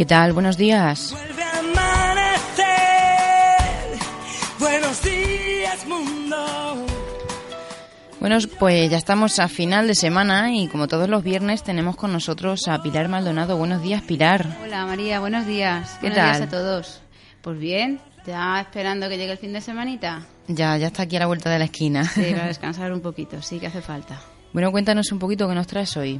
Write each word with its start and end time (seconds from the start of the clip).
¿Qué 0.00 0.06
tal? 0.06 0.32
Buenos 0.32 0.56
días. 0.56 1.12
Vuelve 1.12 1.42
a 1.42 1.58
amanecer. 1.58 2.64
Buenos 4.58 5.02
días, 5.02 5.86
mundo. 5.86 6.86
Bueno, 8.18 8.38
pues 8.58 8.90
ya 8.90 8.96
estamos 8.96 9.38
a 9.38 9.48
final 9.48 9.86
de 9.86 9.94
semana 9.94 10.54
y 10.54 10.68
como 10.68 10.88
todos 10.88 11.06
los 11.10 11.22
viernes 11.22 11.62
tenemos 11.62 11.96
con 11.96 12.14
nosotros 12.14 12.66
a 12.66 12.82
Pilar 12.82 13.10
Maldonado. 13.10 13.58
Buenos 13.58 13.82
días, 13.82 14.00
Pilar. 14.00 14.56
Hola 14.62 14.86
María, 14.86 15.20
buenos 15.20 15.44
días. 15.44 15.90
¿Qué 16.00 16.08
buenos 16.08 16.16
tal? 16.16 16.32
días 16.38 16.48
a 16.48 16.48
todos. 16.48 17.02
Pues 17.42 17.58
bien, 17.58 18.00
ya 18.26 18.58
esperando 18.58 19.06
que 19.10 19.18
llegue 19.18 19.32
el 19.32 19.38
fin 19.38 19.52
de 19.52 19.60
semanita. 19.60 20.22
Ya, 20.48 20.78
ya 20.78 20.86
está 20.86 21.02
aquí 21.02 21.16
a 21.16 21.18
la 21.18 21.26
vuelta 21.26 21.50
de 21.50 21.58
la 21.58 21.66
esquina. 21.66 22.04
Sí, 22.04 22.22
para 22.30 22.46
descansar 22.48 22.90
un 22.94 23.02
poquito, 23.02 23.42
sí 23.42 23.60
que 23.60 23.66
hace 23.66 23.82
falta. 23.82 24.18
Bueno, 24.54 24.72
cuéntanos 24.72 25.12
un 25.12 25.18
poquito 25.18 25.46
qué 25.46 25.54
nos 25.54 25.66
traes 25.66 25.94
hoy. 25.98 26.18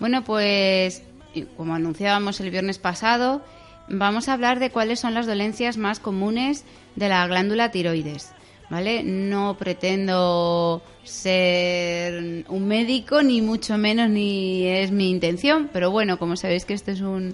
Bueno, 0.00 0.22
pues 0.22 1.02
como 1.44 1.74
anunciábamos 1.74 2.40
el 2.40 2.50
viernes 2.50 2.78
pasado, 2.78 3.42
vamos 3.88 4.28
a 4.28 4.32
hablar 4.32 4.58
de 4.58 4.70
cuáles 4.70 5.00
son 5.00 5.14
las 5.14 5.26
dolencias 5.26 5.76
más 5.76 6.00
comunes 6.00 6.64
de 6.96 7.08
la 7.08 7.26
glándula 7.26 7.70
tiroides. 7.70 8.32
¿Vale? 8.68 9.04
No 9.04 9.56
pretendo 9.56 10.82
ser 11.04 12.44
un 12.48 12.66
médico, 12.66 13.22
ni 13.22 13.40
mucho 13.40 13.78
menos, 13.78 14.10
ni 14.10 14.66
es 14.66 14.90
mi 14.90 15.08
intención, 15.08 15.70
pero 15.72 15.92
bueno, 15.92 16.18
como 16.18 16.34
sabéis 16.34 16.64
que 16.64 16.74
este 16.74 16.90
es 16.90 17.00
un, 17.00 17.32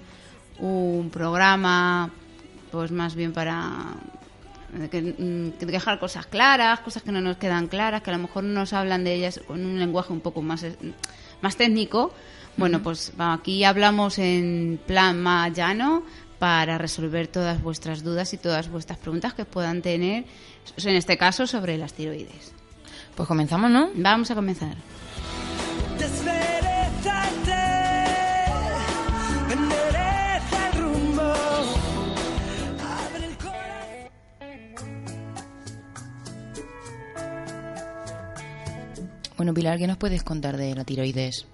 un 0.59 1.09
programa, 1.09 2.11
pues 2.71 2.91
más 2.91 3.15
bien 3.15 3.33
para 3.33 3.95
mm, 4.71 5.49
dejar 5.59 5.99
cosas 5.99 6.25
claras, 6.27 6.79
cosas 6.81 7.03
que 7.03 7.11
no 7.11 7.21
nos 7.21 7.37
quedan 7.37 7.67
claras, 7.67 8.01
que 8.03 8.11
a 8.11 8.13
lo 8.13 8.19
mejor 8.19 8.43
nos 8.43 8.73
hablan 8.73 9.03
de 9.03 9.15
ellas 9.15 9.41
con 9.45 9.65
un 9.65 9.79
lenguaje 9.79 10.13
un 10.13 10.21
poco 10.21 10.41
más, 10.41 10.65
más 11.41 11.55
técnico. 11.55 12.13
Bueno, 12.55 12.83
pues 12.83 13.11
aquí 13.17 13.63
hablamos 13.63 14.19
en 14.19 14.79
plan 14.85 15.21
más 15.21 15.51
llano 15.53 16.03
para 16.39 16.77
resolver 16.77 17.27
todas 17.27 17.61
vuestras 17.61 18.03
dudas 18.03 18.33
y 18.33 18.37
todas 18.37 18.69
vuestras 18.69 18.99
preguntas 18.99 19.33
que 19.33 19.45
puedan 19.45 19.81
tener, 19.81 20.25
en 20.77 20.95
este 20.95 21.17
caso, 21.17 21.47
sobre 21.47 21.77
las 21.77 21.93
tiroides. 21.93 22.53
Pues 23.15 23.27
comenzamos, 23.27 23.71
¿no? 23.71 23.89
Vamos 23.95 24.29
a 24.31 24.35
comenzar. 24.35 24.75
Bueno, 39.37 39.53
Pilar, 39.53 39.77
¿qué 39.77 39.87
nos 39.87 39.97
puedes 39.97 40.23
contar 40.23 40.55
de 40.55 40.75
la 40.75 40.85
tiroides? 40.85 41.47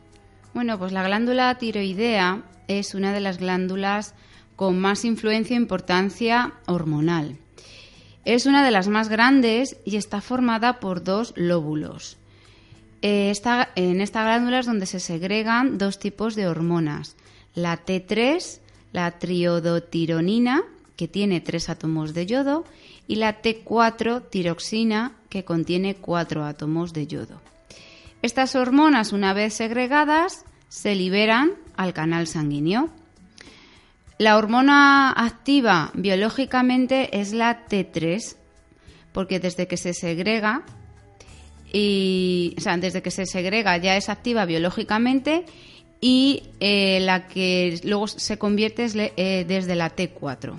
Bueno, 0.53 0.79
pues 0.79 0.91
la 0.91 1.03
glándula 1.03 1.55
tiroidea 1.57 2.43
es 2.67 2.95
una 2.95 3.13
de 3.13 3.19
las 3.19 3.37
glándulas 3.37 4.15
con 4.55 4.79
más 4.79 5.05
influencia 5.05 5.55
e 5.55 5.59
importancia 5.59 6.53
hormonal. 6.65 7.37
Es 8.25 8.45
una 8.45 8.63
de 8.63 8.71
las 8.71 8.87
más 8.87 9.09
grandes 9.09 9.77
y 9.85 9.95
está 9.95 10.21
formada 10.21 10.79
por 10.79 11.03
dos 11.03 11.33
lóbulos. 11.35 12.17
Eh, 13.01 13.31
en 13.75 14.01
esta 14.01 14.23
glándula 14.23 14.59
es 14.59 14.65
donde 14.65 14.85
se 14.85 14.99
segregan 14.99 15.77
dos 15.77 15.99
tipos 15.99 16.35
de 16.35 16.47
hormonas. 16.47 17.15
La 17.55 17.85
T3, 17.85 18.59
la 18.91 19.17
triodotironina, 19.17 20.63
que 20.97 21.07
tiene 21.07 21.39
tres 21.39 21.69
átomos 21.69 22.13
de 22.13 22.25
yodo, 22.25 22.65
y 23.07 23.15
la 23.15 23.41
T4, 23.41 24.29
tiroxina, 24.29 25.13
que 25.29 25.45
contiene 25.45 25.95
cuatro 25.95 26.43
átomos 26.43 26.91
de 26.91 27.07
yodo. 27.07 27.41
Estas 28.21 28.55
hormonas, 28.55 29.13
una 29.13 29.33
vez 29.33 29.53
segregadas, 29.53 30.45
se 30.67 30.95
liberan 30.95 31.51
al 31.77 31.93
canal 31.93 32.27
sanguíneo. 32.27 32.89
La 34.17 34.37
hormona 34.37 35.11
activa 35.11 35.91
biológicamente 35.93 37.19
es 37.19 37.31
la 37.31 37.65
T3, 37.67 38.35
porque 39.13 39.39
desde 39.39 39.67
que 39.67 39.77
se 39.77 39.93
segrega 39.93 40.63
y 41.71 42.55
o 42.57 42.61
sea, 42.61 42.75
desde 42.77 43.01
que 43.01 43.11
se 43.11 43.25
segrega 43.25 43.77
ya 43.77 43.95
es 43.95 44.09
activa 44.09 44.45
biológicamente 44.45 45.45
y 46.01 46.43
eh, 46.59 46.99
la 47.01 47.27
que 47.27 47.79
luego 47.83 48.07
se 48.07 48.37
convierte 48.37 48.85
es 48.85 48.95
eh, 48.95 49.45
desde 49.47 49.75
la 49.75 49.95
T4. 49.95 50.55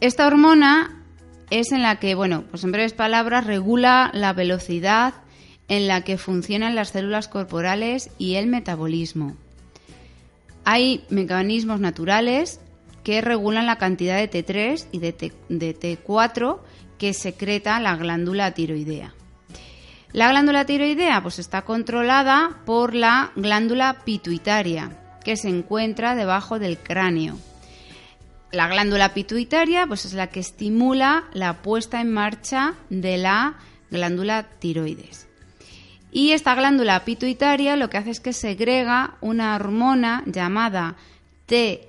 Esta 0.00 0.26
hormona 0.26 1.04
es 1.50 1.72
en 1.72 1.82
la 1.82 2.00
que, 2.00 2.14
bueno, 2.14 2.44
pues 2.50 2.62
en 2.64 2.72
breves 2.72 2.92
palabras, 2.92 3.46
regula 3.46 4.10
la 4.14 4.32
velocidad 4.32 5.14
en 5.68 5.86
la 5.86 6.02
que 6.02 6.18
funcionan 6.18 6.74
las 6.74 6.90
células 6.90 7.28
corporales 7.28 8.10
y 8.18 8.34
el 8.34 8.46
metabolismo. 8.46 9.36
Hay 10.64 11.04
mecanismos 11.10 11.80
naturales 11.80 12.60
que 13.04 13.20
regulan 13.20 13.66
la 13.66 13.78
cantidad 13.78 14.16
de 14.16 14.30
T3 14.30 14.86
y 14.92 14.98
de, 14.98 15.12
T, 15.12 15.32
de 15.48 15.78
T4 15.78 16.58
que 16.98 17.14
secreta 17.14 17.80
la 17.80 17.96
glándula 17.96 18.52
tiroidea. 18.52 19.14
La 20.12 20.30
glándula 20.30 20.64
tiroidea 20.64 21.22
pues 21.22 21.38
está 21.38 21.62
controlada 21.62 22.60
por 22.64 22.94
la 22.94 23.32
glándula 23.36 24.00
pituitaria, 24.04 24.90
que 25.22 25.36
se 25.36 25.48
encuentra 25.48 26.14
debajo 26.14 26.58
del 26.58 26.78
cráneo. 26.78 27.38
La 28.50 28.68
glándula 28.68 29.12
pituitaria 29.12 29.86
pues 29.86 30.06
es 30.06 30.14
la 30.14 30.28
que 30.28 30.40
estimula 30.40 31.24
la 31.34 31.62
puesta 31.62 32.00
en 32.00 32.10
marcha 32.10 32.74
de 32.88 33.18
la 33.18 33.56
glándula 33.90 34.48
tiroides. 34.58 35.27
Y 36.10 36.32
esta 36.32 36.54
glándula 36.54 37.04
pituitaria 37.04 37.76
lo 37.76 37.90
que 37.90 37.98
hace 37.98 38.10
es 38.10 38.20
que 38.20 38.32
segrega 38.32 39.16
una 39.20 39.54
hormona 39.54 40.22
llamada 40.26 40.96
TSH, 41.46 41.88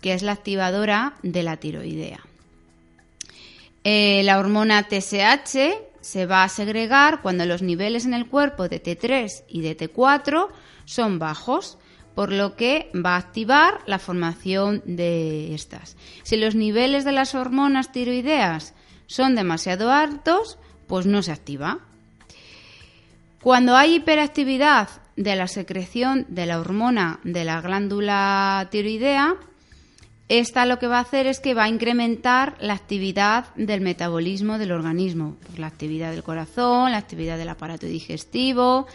que 0.00 0.12
es 0.12 0.22
la 0.22 0.32
activadora 0.32 1.14
de 1.22 1.42
la 1.42 1.56
tiroidea. 1.56 2.20
Eh, 3.84 4.22
la 4.24 4.38
hormona 4.38 4.88
TSH 4.88 5.58
se 6.00 6.26
va 6.26 6.42
a 6.42 6.48
segregar 6.48 7.22
cuando 7.22 7.46
los 7.46 7.62
niveles 7.62 8.04
en 8.04 8.14
el 8.14 8.26
cuerpo 8.26 8.68
de 8.68 8.82
T3 8.82 9.44
y 9.48 9.62
de 9.62 9.76
T4 9.76 10.48
son 10.84 11.18
bajos, 11.18 11.78
por 12.14 12.32
lo 12.32 12.56
que 12.56 12.90
va 12.94 13.14
a 13.14 13.18
activar 13.18 13.80
la 13.86 13.98
formación 13.98 14.82
de 14.84 15.54
estas. 15.54 15.96
Si 16.22 16.36
los 16.36 16.54
niveles 16.54 17.04
de 17.04 17.12
las 17.12 17.34
hormonas 17.34 17.92
tiroideas 17.92 18.74
son 19.06 19.34
demasiado 19.34 19.90
altos, 19.90 20.58
pues 20.86 21.06
no 21.06 21.22
se 21.22 21.32
activa. 21.32 21.78
Cuando 23.42 23.76
hay 23.76 23.96
hiperactividad 23.96 24.88
de 25.16 25.36
la 25.36 25.48
secreción 25.48 26.26
de 26.28 26.46
la 26.46 26.60
hormona 26.60 27.20
de 27.24 27.44
la 27.44 27.60
glándula 27.60 28.68
tiroidea, 28.70 29.36
esta 30.28 30.64
lo 30.64 30.78
que 30.78 30.86
va 30.86 30.98
a 30.98 31.02
hacer 31.02 31.26
es 31.26 31.40
que 31.40 31.52
va 31.52 31.64
a 31.64 31.68
incrementar 31.68 32.56
la 32.58 32.72
actividad 32.72 33.54
del 33.56 33.82
metabolismo 33.82 34.56
del 34.58 34.72
organismo, 34.72 35.36
pues 35.44 35.58
la 35.58 35.66
actividad 35.66 36.10
del 36.12 36.22
corazón, 36.22 36.92
la 36.92 36.98
actividad 36.98 37.36
del 37.36 37.50
aparato 37.50 37.86
digestivo, 37.86 38.86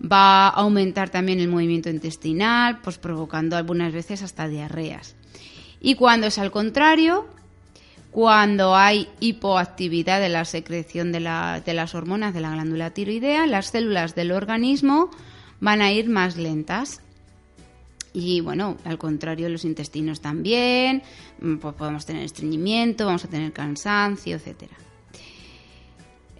va 0.00 0.46
a 0.46 0.50
aumentar 0.50 1.10
también 1.10 1.40
el 1.40 1.48
movimiento 1.48 1.90
intestinal, 1.90 2.80
pues 2.80 2.98
provocando 2.98 3.56
algunas 3.56 3.92
veces 3.92 4.22
hasta 4.22 4.46
diarreas. 4.46 5.16
Y 5.80 5.96
cuando 5.96 6.28
es 6.28 6.38
al 6.38 6.52
contrario, 6.52 7.26
cuando 8.18 8.74
hay 8.74 9.06
hipoactividad 9.20 10.18
de 10.20 10.28
la 10.28 10.44
secreción 10.44 11.12
de, 11.12 11.20
la- 11.20 11.62
de 11.64 11.72
las 11.72 11.94
hormonas 11.94 12.34
de 12.34 12.40
la 12.40 12.50
glándula 12.50 12.90
tiroidea, 12.90 13.46
las 13.46 13.66
células 13.66 14.16
del 14.16 14.32
organismo 14.32 15.08
van 15.60 15.82
a 15.82 15.92
ir 15.92 16.08
más 16.08 16.36
lentas. 16.36 17.00
Y 18.12 18.40
bueno, 18.40 18.76
al 18.84 18.98
contrario, 18.98 19.48
los 19.48 19.64
intestinos 19.64 20.20
también, 20.20 21.04
mm, 21.40 21.58
pues 21.58 21.76
podemos 21.76 22.06
tener 22.06 22.24
estreñimiento, 22.24 23.06
vamos 23.06 23.24
a 23.24 23.28
tener 23.28 23.52
cansancio, 23.52 24.34
etcétera. 24.34 24.74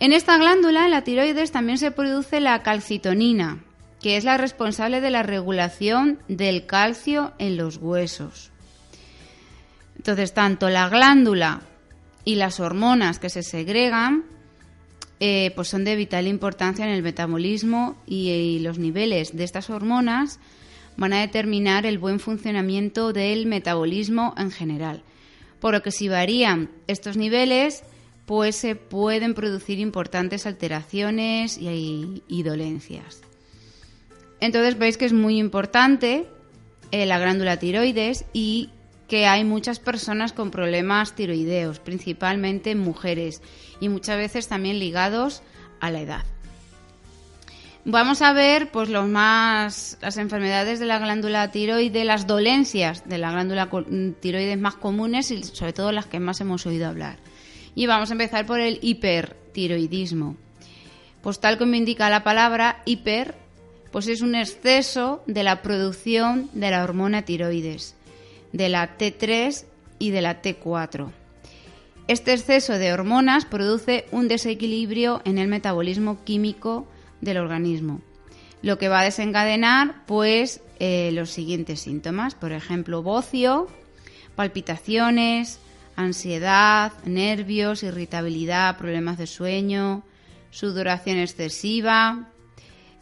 En 0.00 0.12
esta 0.12 0.36
glándula, 0.36 0.84
en 0.86 0.90
la 0.90 1.04
tiroides, 1.04 1.52
también 1.52 1.78
se 1.78 1.92
produce 1.92 2.40
la 2.40 2.60
calcitonina, 2.64 3.62
que 4.02 4.16
es 4.16 4.24
la 4.24 4.36
responsable 4.36 5.00
de 5.00 5.10
la 5.10 5.22
regulación 5.22 6.18
del 6.26 6.66
calcio 6.66 7.34
en 7.38 7.56
los 7.56 7.76
huesos. 7.76 8.50
Entonces, 9.98 10.32
tanto 10.32 10.70
la 10.70 10.88
glándula 10.88 11.60
y 12.24 12.36
las 12.36 12.60
hormonas 12.60 13.18
que 13.18 13.30
se 13.30 13.42
segregan 13.42 14.24
eh, 15.20 15.50
pues 15.56 15.68
son 15.68 15.84
de 15.84 15.96
vital 15.96 16.28
importancia 16.28 16.84
en 16.84 16.92
el 16.92 17.02
metabolismo 17.02 17.96
y, 18.06 18.60
los 18.60 18.78
niveles 18.78 19.36
de 19.36 19.44
estas 19.44 19.68
hormonas 19.70 20.38
van 20.96 21.12
a 21.12 21.20
determinar 21.20 21.86
el 21.86 21.98
buen 21.98 22.20
funcionamiento 22.20 23.12
del 23.12 23.46
metabolismo 23.46 24.34
en 24.36 24.50
general. 24.50 25.02
Por 25.60 25.74
lo 25.74 25.82
que 25.82 25.90
si 25.90 26.08
varían 26.08 26.70
estos 26.86 27.16
niveles, 27.16 27.82
pues 28.26 28.54
se 28.54 28.76
pueden 28.76 29.34
producir 29.34 29.80
importantes 29.80 30.46
alteraciones 30.46 31.58
y, 31.58 32.22
y 32.28 32.42
dolencias. 32.44 33.22
Entonces 34.40 34.78
veis 34.78 34.96
que 34.96 35.06
es 35.06 35.12
muy 35.12 35.38
importante 35.38 36.26
eh, 36.92 37.06
la 37.06 37.18
glándula 37.18 37.58
tiroides 37.58 38.24
y 38.32 38.70
que 39.08 39.26
hay 39.26 39.42
muchas 39.42 39.80
personas 39.80 40.32
con 40.32 40.50
problemas 40.50 41.14
tiroideos, 41.14 41.80
principalmente 41.80 42.74
mujeres, 42.74 43.42
y 43.80 43.88
muchas 43.88 44.18
veces 44.18 44.48
también 44.48 44.78
ligados 44.78 45.42
a 45.80 45.90
la 45.90 46.00
edad. 46.00 46.24
Vamos 47.90 48.20
a 48.20 48.34
ver 48.34 48.70
pues 48.70 48.90
los 48.90 49.08
más 49.08 49.96
las 50.02 50.18
enfermedades 50.18 50.78
de 50.78 50.84
la 50.84 50.98
glándula 50.98 51.50
tiroide, 51.50 52.04
las 52.04 52.26
dolencias 52.26 53.08
de 53.08 53.16
la 53.16 53.32
glándula 53.32 53.70
tiroides 54.20 54.58
más 54.58 54.74
comunes 54.74 55.30
y 55.30 55.42
sobre 55.42 55.72
todo 55.72 55.90
las 55.90 56.04
que 56.04 56.20
más 56.20 56.40
hemos 56.42 56.66
oído 56.66 56.86
hablar. 56.86 57.16
Y 57.74 57.86
vamos 57.86 58.10
a 58.10 58.12
empezar 58.12 58.44
por 58.44 58.60
el 58.60 58.78
hipertiroidismo. 58.82 60.36
Pues 61.22 61.40
tal 61.40 61.56
como 61.56 61.76
indica 61.76 62.10
la 62.10 62.24
palabra 62.24 62.82
hiper, 62.84 63.36
pues 63.90 64.06
es 64.08 64.20
un 64.20 64.34
exceso 64.34 65.22
de 65.26 65.42
la 65.42 65.62
producción 65.62 66.50
de 66.52 66.70
la 66.70 66.84
hormona 66.84 67.22
tiroides, 67.22 67.96
de 68.52 68.68
la 68.68 68.96
T3 68.98 69.64
y 69.98 70.10
de 70.10 70.22
la 70.22 70.42
T4. 70.42 71.10
Este 72.08 72.32
exceso 72.32 72.78
de 72.78 72.92
hormonas 72.92 73.44
produce 73.44 74.06
un 74.12 74.28
desequilibrio 74.28 75.20
en 75.24 75.38
el 75.38 75.48
metabolismo 75.48 76.24
químico 76.24 76.86
del 77.20 77.36
organismo, 77.36 78.00
lo 78.62 78.78
que 78.78 78.88
va 78.88 79.00
a 79.00 79.04
desencadenar 79.04 80.06
pues 80.06 80.62
eh, 80.78 81.10
los 81.12 81.30
siguientes 81.30 81.80
síntomas, 81.80 82.34
por 82.34 82.52
ejemplo, 82.52 83.02
bocio, 83.02 83.66
palpitaciones, 84.36 85.58
ansiedad, 85.96 86.92
nervios, 87.04 87.82
irritabilidad, 87.82 88.78
problemas 88.78 89.18
de 89.18 89.26
sueño, 89.26 90.04
sudoración 90.50 91.18
excesiva, 91.18 92.28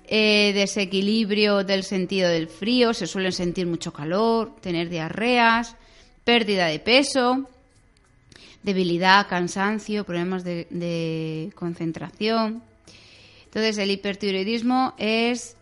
eh, 0.08 0.52
desequilibrio 0.54 1.64
del 1.64 1.82
sentido 1.82 2.28
del 2.28 2.48
frío, 2.48 2.94
se 2.94 3.06
suelen 3.06 3.32
sentir 3.32 3.66
mucho 3.66 3.92
calor, 3.92 4.56
tener 4.60 4.88
diarreas, 4.88 5.76
pérdida 6.24 6.66
de 6.66 6.78
peso, 6.78 7.48
debilidad, 8.62 9.28
cansancio, 9.28 10.04
problemas 10.04 10.44
de, 10.44 10.66
de 10.70 11.52
concentración. 11.54 12.62
Entonces, 13.44 13.78
el 13.78 13.90
hipertiroidismo 13.90 14.94
es, 14.98 15.56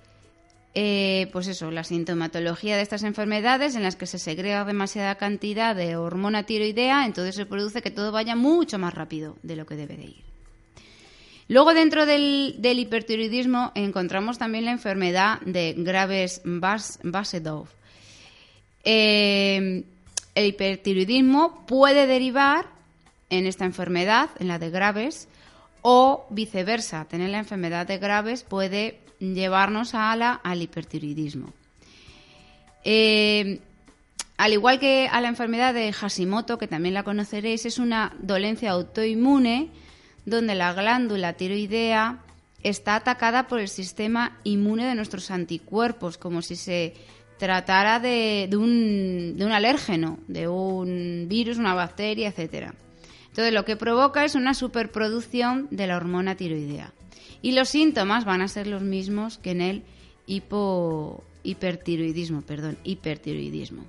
eh, 0.75 1.29
pues 1.33 1.47
eso, 1.47 1.71
la 1.71 1.85
sintomatología 1.85 2.77
de 2.77 2.83
estas 2.83 3.05
enfermedades 3.05 3.77
en 3.77 3.83
las 3.83 3.95
que 3.95 4.07
se 4.07 4.19
segrega 4.19 4.65
demasiada 4.65 5.15
cantidad 5.15 5.77
de 5.77 5.97
hormona 5.97 6.45
tiroidea, 6.45 7.07
entonces 7.07 7.37
se 7.37 7.47
produce 7.47 7.83
que 7.83 7.91
todo 7.91 8.11
vaya 8.11 8.35
mucho 8.35 8.79
más 8.79 8.95
rápido 8.95 9.37
de 9.43 9.57
lo 9.57 9.67
que 9.67 9.77
debe 9.77 9.97
de 9.97 10.05
ir. 10.05 10.34
Luego, 11.49 11.75
dentro 11.75 12.07
del, 12.07 12.57
del 12.59 12.79
hipertiroidismo, 12.79 13.73
encontramos 13.75 14.39
también 14.39 14.65
la 14.65 14.71
enfermedad 14.71 15.41
de 15.43 15.75
Graves 15.77 16.41
Bas- 16.45 16.99
Basedov. 17.03 17.69
Eh, 18.85 19.85
el 20.35 20.47
hipertiroidismo 20.47 21.65
puede 21.67 22.07
derivar 22.07 22.67
en 23.31 23.47
esta 23.47 23.65
enfermedad, 23.65 24.31
en 24.39 24.49
la 24.49 24.59
de 24.59 24.71
Graves, 24.71 25.29
o 25.83 26.27
viceversa, 26.31 27.05
tener 27.05 27.31
la 27.31 27.39
enfermedad 27.39 27.87
de 27.87 27.99
Graves 27.99 28.43
puede 28.43 29.01
llevarnos 29.21 29.95
a 29.95 30.17
la, 30.17 30.33
al 30.33 30.63
hipertiroidismo. 30.63 31.53
Eh, 32.85 33.61
al 34.37 34.53
igual 34.53 34.79
que 34.81 35.09
a 35.11 35.21
la 35.21 35.29
enfermedad 35.29 35.75
de 35.75 35.93
Hashimoto, 35.93 36.59
que 36.59 36.67
también 36.67 36.95
la 36.95 37.03
conoceréis, 37.05 37.65
es 37.67 37.79
una 37.79 38.15
dolencia 38.19 38.71
autoinmune 38.73 39.71
donde 40.27 40.55
la 40.55 40.73
glándula 40.73 41.35
tiroidea 41.35 42.21
está 42.63 42.97
atacada 42.97 43.47
por 43.47 43.61
el 43.61 43.69
sistema 43.69 44.39
inmune 44.45 44.87
de 44.87 44.95
nuestros 44.95 45.31
anticuerpos, 45.31 46.19
como 46.19 46.43
si 46.43 46.57
se 46.57 46.95
tratara 47.39 48.01
de, 48.01 48.49
un, 48.53 49.35
de 49.37 49.45
un 49.45 49.53
alérgeno, 49.53 50.19
de 50.29 50.49
un 50.49 51.27
virus, 51.29 51.59
una 51.59 51.75
bacteria, 51.75 52.29
etcétera. 52.29 52.75
Entonces 53.29 53.53
lo 53.53 53.65
que 53.65 53.77
provoca 53.77 54.25
es 54.25 54.35
una 54.35 54.55
superproducción 54.55 55.69
de 55.71 55.87
la 55.87 55.97
hormona 55.97 56.37
tiroidea. 56.37 56.93
Y 57.43 57.53
los 57.53 57.69
síntomas 57.69 58.25
van 58.25 58.41
a 58.41 58.49
ser 58.49 58.67
los 58.67 58.83
mismos 58.83 59.39
que 59.39 59.51
en 59.51 59.61
el 59.61 59.83
hipo, 60.27 61.23
hipertiroidismo, 61.43 62.43
perdón, 62.43 62.79
hipertiroidismo. 62.85 63.85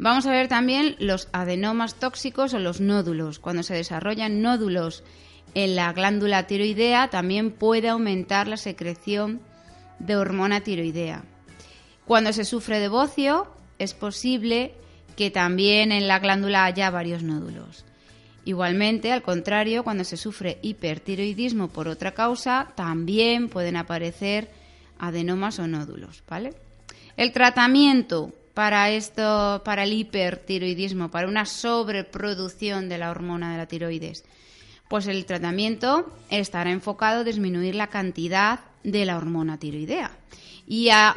Vamos 0.00 0.24
a 0.24 0.32
ver 0.32 0.48
también 0.48 0.96
los 0.98 1.28
adenomas 1.32 1.94
tóxicos 1.94 2.54
o 2.54 2.58
los 2.58 2.80
nódulos. 2.80 3.38
Cuando 3.38 3.62
se 3.62 3.74
desarrollan 3.74 4.40
nódulos 4.40 5.04
en 5.52 5.76
la 5.76 5.92
glándula 5.92 6.46
tiroidea, 6.46 7.10
también 7.10 7.50
puede 7.50 7.90
aumentar 7.90 8.48
la 8.48 8.56
secreción 8.56 9.42
de 9.98 10.16
hormona 10.16 10.62
tiroidea. 10.62 11.24
Cuando 12.06 12.32
se 12.32 12.46
sufre 12.46 12.80
de 12.80 12.88
bocio, 12.88 13.54
es 13.78 13.92
posible 13.92 14.72
que 15.16 15.30
también 15.30 15.92
en 15.92 16.08
la 16.08 16.18
glándula 16.18 16.64
haya 16.64 16.88
varios 16.88 17.22
nódulos. 17.22 17.84
Igualmente, 18.46 19.12
al 19.12 19.20
contrario, 19.20 19.84
cuando 19.84 20.04
se 20.04 20.16
sufre 20.16 20.60
hipertiroidismo 20.62 21.68
por 21.68 21.88
otra 21.88 22.14
causa, 22.14 22.72
también 22.74 23.50
pueden 23.50 23.76
aparecer 23.76 24.50
adenomas 24.98 25.58
o 25.58 25.66
nódulos, 25.66 26.22
¿vale? 26.26 26.54
El 27.18 27.32
tratamiento 27.32 28.32
para 28.54 28.90
esto, 28.90 29.62
para 29.64 29.84
el 29.84 29.92
hipertiroidismo, 29.92 31.10
para 31.10 31.28
una 31.28 31.46
sobreproducción 31.46 32.88
de 32.88 32.98
la 32.98 33.10
hormona 33.10 33.52
de 33.52 33.58
la 33.58 33.66
tiroides, 33.66 34.24
pues 34.88 35.06
el 35.06 35.24
tratamiento 35.24 36.12
estará 36.30 36.70
enfocado 36.70 37.20
a 37.20 37.24
disminuir 37.24 37.74
la 37.74 37.86
cantidad 37.86 38.60
de 38.82 39.04
la 39.04 39.16
hormona 39.16 39.58
tiroidea 39.58 40.10
y 40.66 40.88
a 40.90 41.16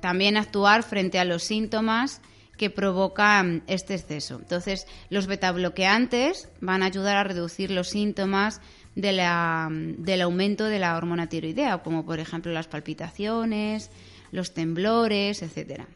también 0.00 0.36
actuar 0.36 0.82
frente 0.82 1.18
a 1.18 1.24
los 1.24 1.44
síntomas 1.44 2.20
que 2.56 2.70
provocan 2.70 3.62
este 3.66 3.94
exceso. 3.94 4.38
Entonces, 4.38 4.86
los 5.08 5.26
betabloqueantes 5.26 6.48
van 6.60 6.82
a 6.82 6.86
ayudar 6.86 7.16
a 7.16 7.24
reducir 7.24 7.70
los 7.70 7.88
síntomas 7.88 8.60
del 8.94 9.20
aumento 9.20 10.64
de 10.64 10.78
la 10.78 10.96
hormona 10.96 11.28
tiroidea, 11.28 11.78
como 11.78 12.04
por 12.04 12.20
ejemplo 12.20 12.52
las 12.52 12.68
palpitaciones, 12.68 13.90
los 14.32 14.52
temblores, 14.52 15.42
etcétera. 15.42 15.86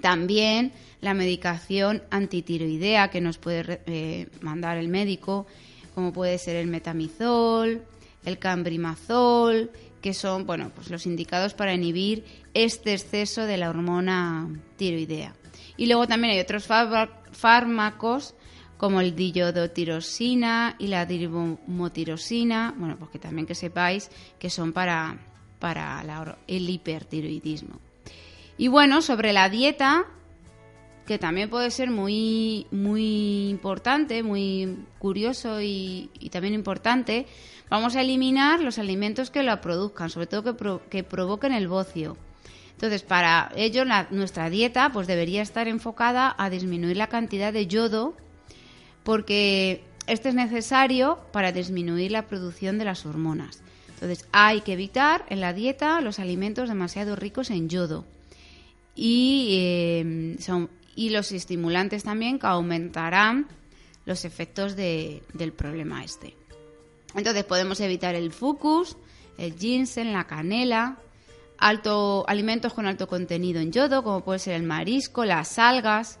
También 0.00 0.72
la 1.00 1.14
medicación 1.14 2.02
antitiroidea 2.10 3.10
que 3.10 3.20
nos 3.20 3.38
puede 3.38 3.80
eh, 3.86 4.28
mandar 4.40 4.76
el 4.78 4.88
médico, 4.88 5.46
como 5.94 6.12
puede 6.12 6.38
ser 6.38 6.56
el 6.56 6.68
metamizol, 6.68 7.82
el 8.24 8.38
cambrimazol, 8.38 9.70
que 10.00 10.14
son 10.14 10.46
bueno, 10.46 10.70
pues 10.74 10.90
los 10.90 11.06
indicados 11.06 11.54
para 11.54 11.74
inhibir 11.74 12.24
este 12.54 12.92
exceso 12.92 13.44
de 13.46 13.56
la 13.56 13.68
hormona 13.68 14.48
tiroidea. 14.76 15.34
Y 15.76 15.86
luego 15.86 16.06
también 16.06 16.34
hay 16.34 16.40
otros 16.40 16.68
fárma- 16.68 17.10
fármacos 17.32 18.34
como 18.76 19.00
el 19.00 19.14
dillodotirosina 19.14 20.76
y 20.78 20.86
la 20.86 21.04
diribomotirosina, 21.04 22.74
bueno, 22.78 22.96
pues 22.98 23.10
que 23.10 23.18
también 23.18 23.46
que 23.46 23.54
sepáis 23.54 24.10
que 24.38 24.48
son 24.48 24.72
para, 24.72 25.18
para 25.58 26.38
el 26.46 26.68
hipertiroidismo. 26.70 27.78
Y 28.60 28.68
bueno, 28.68 29.00
sobre 29.00 29.32
la 29.32 29.48
dieta, 29.48 30.04
que 31.06 31.18
también 31.18 31.48
puede 31.48 31.70
ser 31.70 31.90
muy, 31.90 32.66
muy 32.70 33.48
importante, 33.48 34.22
muy 34.22 34.84
curioso 34.98 35.62
y, 35.62 36.10
también 36.30 36.52
importante, 36.52 37.24
vamos 37.70 37.96
a 37.96 38.02
eliminar 38.02 38.60
los 38.60 38.78
alimentos 38.78 39.30
que 39.30 39.42
la 39.42 39.62
produzcan, 39.62 40.10
sobre 40.10 40.26
todo 40.26 40.54
que, 40.58 40.90
que 40.90 41.02
provoquen 41.04 41.54
el 41.54 41.68
bocio. 41.68 42.18
Entonces, 42.72 43.02
para 43.02 43.50
ello, 43.56 43.86
la- 43.86 44.08
nuestra 44.10 44.50
dieta 44.50 44.90
pues 44.92 45.06
debería 45.06 45.40
estar 45.40 45.66
enfocada 45.66 46.34
a 46.36 46.50
disminuir 46.50 46.98
la 46.98 47.06
cantidad 47.06 47.54
de 47.54 47.66
yodo, 47.66 48.14
porque 49.04 49.84
este 50.06 50.28
es 50.28 50.34
necesario 50.34 51.18
para 51.32 51.50
disminuir 51.50 52.12
la 52.12 52.26
producción 52.26 52.76
de 52.76 52.84
las 52.84 53.06
hormonas. 53.06 53.62
Entonces, 53.94 54.28
hay 54.32 54.60
que 54.60 54.74
evitar 54.74 55.24
en 55.30 55.40
la 55.40 55.54
dieta 55.54 56.02
los 56.02 56.18
alimentos 56.18 56.68
demasiado 56.68 57.16
ricos 57.16 57.48
en 57.48 57.70
yodo 57.70 58.04
y, 58.94 59.48
eh, 59.58 60.36
son, 60.40 60.68
y 60.96 61.10
los 61.10 61.32
estimulantes 61.32 62.02
también 62.04 62.38
que 62.38 62.46
aumentarán 62.46 63.46
los 64.06 64.24
efectos 64.24 64.76
de- 64.76 65.22
del 65.32 65.52
problema 65.52 66.04
este. 66.04 66.34
Entonces 67.14 67.44
podemos 67.44 67.80
evitar 67.80 68.14
el 68.14 68.32
fucus, 68.32 68.96
el 69.38 69.54
ginseng, 69.56 70.12
la 70.12 70.26
canela, 70.26 70.98
alto, 71.58 72.24
alimentos 72.28 72.72
con 72.72 72.86
alto 72.86 73.06
contenido 73.06 73.60
en 73.60 73.72
yodo, 73.72 74.02
como 74.02 74.24
puede 74.24 74.38
ser 74.38 74.54
el 74.54 74.62
marisco, 74.62 75.24
las 75.24 75.58
algas, 75.58 76.18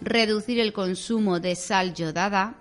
reducir 0.00 0.60
el 0.60 0.72
consumo 0.72 1.40
de 1.40 1.54
sal 1.56 1.94
yodada 1.94 2.54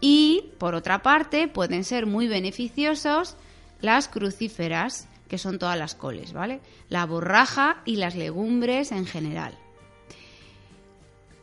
y, 0.00 0.50
por 0.58 0.74
otra 0.74 1.02
parte, 1.02 1.48
pueden 1.48 1.84
ser 1.84 2.06
muy 2.06 2.28
beneficiosos 2.28 3.36
las 3.80 4.08
crucíferas, 4.08 5.07
que 5.28 5.38
son 5.38 5.58
todas 5.58 5.78
las 5.78 5.94
coles, 5.94 6.32
¿vale? 6.32 6.60
La 6.88 7.06
borraja 7.06 7.82
y 7.84 7.96
las 7.96 8.14
legumbres 8.14 8.92
en 8.92 9.06
general. 9.06 9.56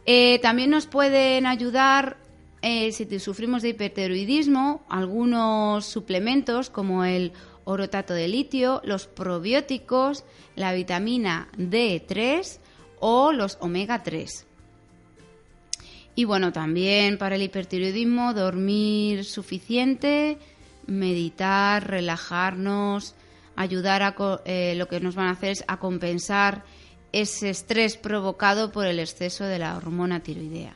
Eh, 0.06 0.40
también 0.42 0.70
nos 0.70 0.86
pueden 0.86 1.46
ayudar 1.46 2.18
eh, 2.62 2.92
si 2.92 3.20
sufrimos 3.20 3.62
de 3.62 3.70
hipertiroidismo, 3.70 4.84
algunos 4.90 5.86
suplementos 5.86 6.70
como 6.70 7.06
el 7.06 7.32
orotato 7.64 8.14
de 8.14 8.28
litio, 8.28 8.82
los 8.84 9.08
probióticos, 9.08 10.24
la 10.56 10.74
vitamina 10.74 11.50
D3 11.58 12.60
o 13.00 13.32
los 13.34 13.58
omega 13.62 14.04
3. 14.04 14.46
Y 16.16 16.24
bueno, 16.24 16.54
también 16.54 17.18
para 17.18 17.36
el 17.36 17.42
hipertiroidismo, 17.42 18.34
dormir 18.34 19.26
suficiente, 19.26 20.38
meditar, 20.88 21.88
relajarnos, 21.88 23.16
ayudar 23.56 24.04
a 24.04 24.16
eh, 24.46 24.76
lo 24.76 24.88
que 24.88 25.00
nos 25.00 25.16
van 25.16 25.28
a 25.28 25.32
hacer 25.32 25.52
es 25.52 25.64
a 25.68 25.78
compensar 25.78 26.64
ese 27.12 27.50
estrés 27.50 27.98
provocado 27.98 28.72
por 28.72 28.86
el 28.86 29.00
exceso 29.00 29.46
de 29.46 29.60
la 29.60 29.78
hormona 29.78 30.22
tiroidea. 30.22 30.74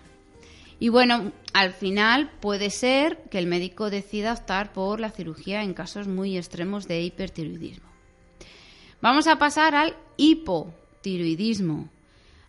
Y 0.80 0.88
bueno, 0.88 1.34
al 1.54 1.74
final 1.74 2.32
puede 2.40 2.70
ser 2.70 3.24
que 3.30 3.38
el 3.38 3.48
médico 3.48 3.90
decida 3.90 4.32
optar 4.32 4.72
por 4.72 5.02
la 5.02 5.12
cirugía 5.12 5.64
en 5.64 5.74
casos 5.74 6.08
muy 6.08 6.38
extremos 6.38 6.88
de 6.88 7.02
hipertiroidismo. 7.02 7.90
Vamos 9.02 9.28
a 9.28 9.38
pasar 9.38 9.76
al 9.76 9.96
hipotiroidismo. 10.16 11.90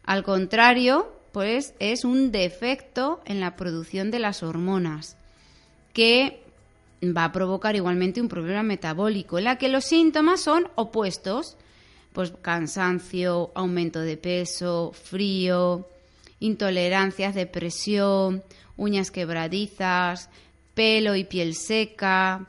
Al 0.05 0.23
contrario, 0.23 1.13
pues 1.33 1.75
es 1.81 2.05
un 2.05 2.31
defecto 2.31 3.21
en 3.25 3.41
la 3.41 3.57
producción 3.57 4.11
de 4.11 4.21
las 4.21 4.43
hormonas 4.43 5.17
que 5.93 6.45
va 7.03 7.25
a 7.25 7.33
provocar 7.33 7.77
igualmente 7.77 8.21
un 8.21 8.29
problema 8.29 8.63
metabólico 8.63 9.39
en 9.39 9.45
la 9.45 9.57
que 9.57 9.69
los 9.69 9.85
síntomas 9.85 10.41
son 10.41 10.69
opuestos, 10.75 11.57
pues 12.13 12.33
cansancio, 12.43 13.53
aumento 13.55 14.01
de 14.01 14.17
peso, 14.17 14.93
frío, 14.93 15.89
intolerancias, 16.41 17.35
depresión, 17.35 18.43
uñas 18.77 19.11
quebradizas, 19.11 20.29
pelo 20.75 21.15
y 21.17 21.25
piel 21.25 21.55
seca, 21.55 22.47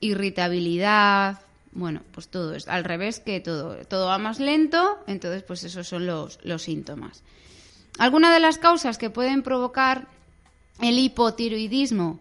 irritabilidad, 0.00 1.40
bueno, 1.72 2.00
pues 2.12 2.28
todo 2.28 2.54
es 2.54 2.68
al 2.68 2.84
revés 2.84 3.20
que 3.20 3.40
todo, 3.40 3.76
todo 3.86 4.06
va 4.06 4.18
más 4.18 4.40
lento, 4.40 4.98
entonces 5.06 5.42
pues 5.42 5.62
esos 5.64 5.86
son 5.86 6.06
los, 6.06 6.38
los 6.42 6.62
síntomas. 6.62 7.22
Algunas 7.98 8.32
de 8.32 8.40
las 8.40 8.58
causas 8.58 8.98
que 8.98 9.10
pueden 9.10 9.42
provocar 9.42 10.08
el 10.80 10.98
hipotiroidismo, 10.98 12.18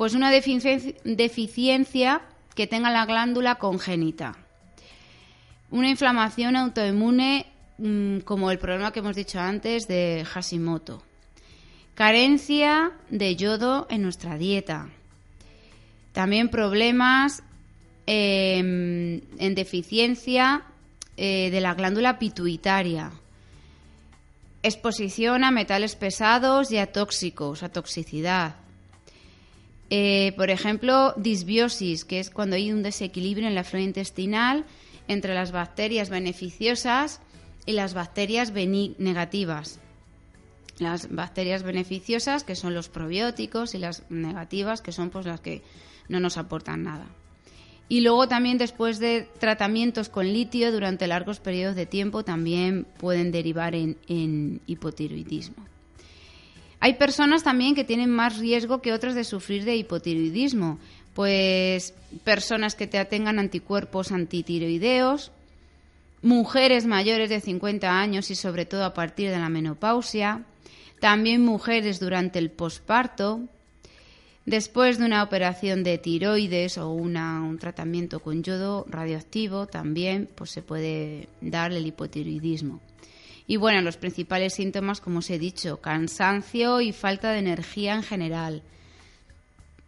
pues 0.00 0.14
una 0.14 0.30
deficiencia 0.30 2.22
que 2.54 2.66
tenga 2.66 2.90
la 2.90 3.04
glándula 3.04 3.56
congénita, 3.56 4.34
una 5.70 5.90
inflamación 5.90 6.56
autoinmune 6.56 7.44
mm, 7.76 8.20
como 8.20 8.50
el 8.50 8.58
problema 8.58 8.92
que 8.92 9.00
hemos 9.00 9.14
dicho 9.14 9.38
antes 9.38 9.86
de 9.88 10.24
Hashimoto, 10.24 11.02
carencia 11.94 12.92
de 13.10 13.36
yodo 13.36 13.86
en 13.90 14.00
nuestra 14.00 14.38
dieta, 14.38 14.88
también 16.12 16.48
problemas 16.48 17.42
em, 18.06 19.20
en 19.36 19.54
deficiencia 19.54 20.62
eh, 21.18 21.50
de 21.50 21.60
la 21.60 21.74
glándula 21.74 22.18
pituitaria, 22.18 23.10
exposición 24.62 25.44
a 25.44 25.50
metales 25.50 25.94
pesados 25.94 26.72
y 26.72 26.78
a 26.78 26.90
tóxicos, 26.90 27.62
a 27.62 27.68
toxicidad. 27.68 28.69
Eh, 29.90 30.32
por 30.36 30.50
ejemplo, 30.50 31.12
disbiosis, 31.16 32.04
que 32.04 32.20
es 32.20 32.30
cuando 32.30 32.56
hay 32.56 32.72
un 32.72 32.82
desequilibrio 32.82 33.48
en 33.48 33.56
la 33.56 33.64
flora 33.64 33.84
intestinal 33.84 34.64
entre 35.08 35.34
las 35.34 35.50
bacterias 35.50 36.08
beneficiosas 36.08 37.20
y 37.66 37.72
las 37.72 37.94
bacterias 37.94 38.52
negativas. 38.52 39.80
Las 40.78 41.12
bacterias 41.14 41.64
beneficiosas, 41.64 42.44
que 42.44 42.54
son 42.54 42.74
los 42.74 42.88
probióticos, 42.88 43.74
y 43.74 43.78
las 43.78 44.04
negativas, 44.08 44.80
que 44.80 44.92
son 44.92 45.10
pues, 45.10 45.26
las 45.26 45.40
que 45.40 45.62
no 46.08 46.20
nos 46.20 46.38
aportan 46.38 46.84
nada. 46.84 47.06
Y 47.88 48.02
luego 48.02 48.28
también 48.28 48.56
después 48.56 49.00
de 49.00 49.28
tratamientos 49.40 50.08
con 50.08 50.32
litio 50.32 50.70
durante 50.70 51.08
largos 51.08 51.40
periodos 51.40 51.74
de 51.74 51.86
tiempo 51.86 52.22
también 52.22 52.86
pueden 52.98 53.32
derivar 53.32 53.74
en, 53.74 54.60
hipotiroidismo. 54.68 55.66
Hay 56.80 56.94
personas 56.94 57.42
también 57.42 57.74
que 57.74 57.84
tienen 57.84 58.10
más 58.10 58.38
riesgo 58.38 58.80
que 58.80 58.92
otras 58.92 59.14
de 59.14 59.24
sufrir 59.24 59.64
de 59.64 59.76
hipotiroidismo, 59.76 60.78
pues 61.14 61.94
personas 62.24 62.74
que 62.74 62.86
tengan 62.86 63.38
anticuerpos 63.38 64.12
antitiroideos, 64.12 65.30
mujeres 66.22 66.86
mayores 66.86 67.30
de 67.30 67.40
50 67.40 68.00
años 68.00 68.30
y 68.30 68.34
sobre 68.34 68.64
todo 68.64 68.84
a 68.84 68.94
partir 68.94 69.30
de 69.30 69.38
la 69.38 69.48
menopausia, 69.48 70.42
también 71.00 71.44
mujeres 71.44 72.00
durante 72.00 72.38
el 72.38 72.50
posparto, 72.50 73.40
Después 74.46 74.98
de 74.98 75.04
una 75.04 75.22
operación 75.22 75.84
de 75.84 75.98
tiroides 75.98 76.78
o 76.78 76.90
un 76.90 77.58
tratamiento 77.60 78.20
con 78.20 78.42
yodo 78.42 78.86
radioactivo, 78.88 79.66
también 79.66 80.28
pues, 80.34 80.50
se 80.50 80.60
puede 80.62 81.28
dar 81.40 81.72
el 81.72 81.86
hipotiroidismo. 81.86 82.80
Y 83.50 83.56
bueno, 83.56 83.82
los 83.82 83.96
principales 83.96 84.54
síntomas, 84.54 85.00
como 85.00 85.18
os 85.18 85.28
he 85.28 85.36
dicho, 85.36 85.80
cansancio 85.80 86.80
y 86.80 86.92
falta 86.92 87.32
de 87.32 87.40
energía 87.40 87.96
en 87.96 88.04
general. 88.04 88.62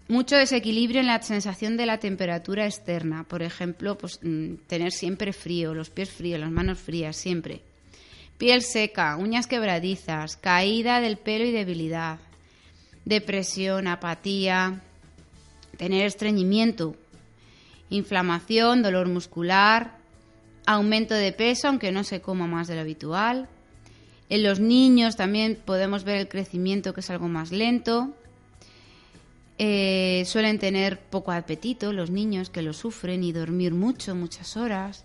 Mucho 0.09 0.35
desequilibrio 0.35 0.99
en 0.99 1.07
la 1.07 1.23
sensación 1.23 1.76
de 1.76 1.87
la 1.87 1.99
temperatura 1.99 2.64
externa. 2.64 3.23
Por 3.23 3.40
ejemplo, 3.40 3.97
pues, 3.97 4.19
mm, 4.21 4.66
tener 4.66 4.90
siempre 4.90 5.33
frío, 5.33 5.75
los 5.75 5.90
pies 5.90 6.11
fríos, 6.11 6.40
las 6.40 6.50
manos 6.50 6.81
frías, 6.81 7.16
siempre. 7.16 7.61
Piel 8.37 8.62
seca, 8.62 9.16
uñas 9.16 9.47
quebradizas, 9.47 10.37
caída 10.37 11.00
del 11.00 11.16
pelo 11.16 11.45
y 11.45 11.52
debilidad, 11.52 12.19
depresión, 13.04 13.87
apatía, 13.87 14.83
tener 15.76 16.04
estreñimiento, 16.04 16.97
inflamación, 17.90 18.83
dolor 18.83 19.07
muscular, 19.07 20.02
aumento 20.66 21.14
de 21.14 21.33
peso, 21.33 21.69
aunque 21.69 21.92
no 21.92 22.04
se 22.04 22.21
coma 22.21 22.47
más 22.47 22.69
de 22.69 22.75
lo 22.75 22.81
habitual. 22.81 23.49
En 24.28 24.42
los 24.42 24.61
niños 24.61 25.16
también 25.16 25.59
podemos 25.64 26.04
ver 26.04 26.16
el 26.16 26.28
crecimiento 26.28 26.95
que 26.95 27.00
es 27.00 27.11
algo 27.11 27.28
más 27.28 27.52
lento. 27.52 28.14
Eh, 29.59 30.25
suelen 30.26 30.59
tener 30.59 30.99
poco 30.99 31.33
apetito 31.33 31.92
los 31.92 32.11
niños 32.11 32.50
que 32.50 32.62
lo 32.62 32.73
sufren 32.73 33.23
y 33.23 33.33
dormir 33.33 33.75
mucho, 33.75 34.14
muchas 34.14 34.57
horas. 34.57 35.04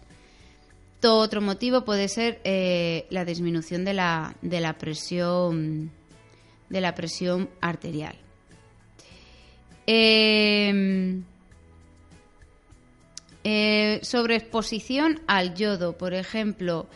Todo 0.99 1.19
otro 1.19 1.41
motivo 1.41 1.85
puede 1.85 2.07
ser 2.07 2.39
eh, 2.43 3.05
la 3.09 3.25
disminución 3.25 3.85
de 3.85 3.93
la, 3.93 4.35
de 4.41 4.61
la 4.61 4.77
presión 4.77 5.91
de 6.69 6.81
la 6.81 6.95
presión 6.95 7.49
arterial. 7.61 8.15
Em, 9.85 11.23
eh, 13.49 14.01
sobre 14.03 14.35
exposición 14.35 15.21
al 15.25 15.55
yodo, 15.55 15.97
por 15.97 16.13
ejemplo. 16.13 16.89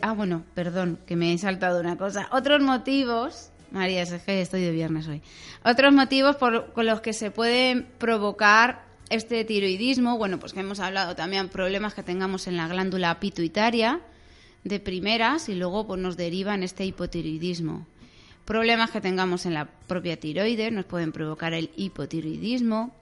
ah, 0.00 0.12
bueno, 0.12 0.44
perdón, 0.54 1.00
que 1.06 1.16
me 1.16 1.32
he 1.32 1.38
saltado 1.38 1.80
una 1.80 1.98
cosa. 1.98 2.28
Otros 2.30 2.62
motivos, 2.62 3.50
María, 3.72 4.02
es 4.02 4.12
que 4.22 4.40
estoy 4.40 4.62
de 4.62 4.70
viernes 4.70 5.08
hoy. 5.08 5.22
Otros 5.64 5.92
motivos 5.92 6.36
con 6.36 6.86
los 6.86 7.00
que 7.00 7.12
se 7.12 7.32
pueden 7.32 7.88
provocar 7.98 8.84
este 9.10 9.44
tiroidismo, 9.44 10.18
bueno, 10.18 10.38
pues 10.38 10.52
que 10.52 10.60
hemos 10.60 10.78
hablado 10.78 11.16
también 11.16 11.48
problemas 11.48 11.94
que 11.94 12.04
tengamos 12.04 12.46
en 12.46 12.56
la 12.56 12.68
glándula 12.68 13.18
pituitaria 13.18 14.02
de 14.62 14.78
primeras 14.78 15.48
y 15.48 15.56
luego 15.56 15.84
pues 15.84 16.00
nos 16.00 16.16
derivan 16.16 16.62
este 16.62 16.84
hipotiroidismo. 16.84 17.88
Problemas 18.44 18.92
que 18.92 19.00
tengamos 19.00 19.46
en 19.46 19.54
la 19.54 19.64
propia 19.88 20.16
tiroides 20.16 20.70
nos 20.70 20.84
pueden 20.84 21.10
provocar 21.10 21.54
el 21.54 21.72
hipotiroidismo. 21.74 22.94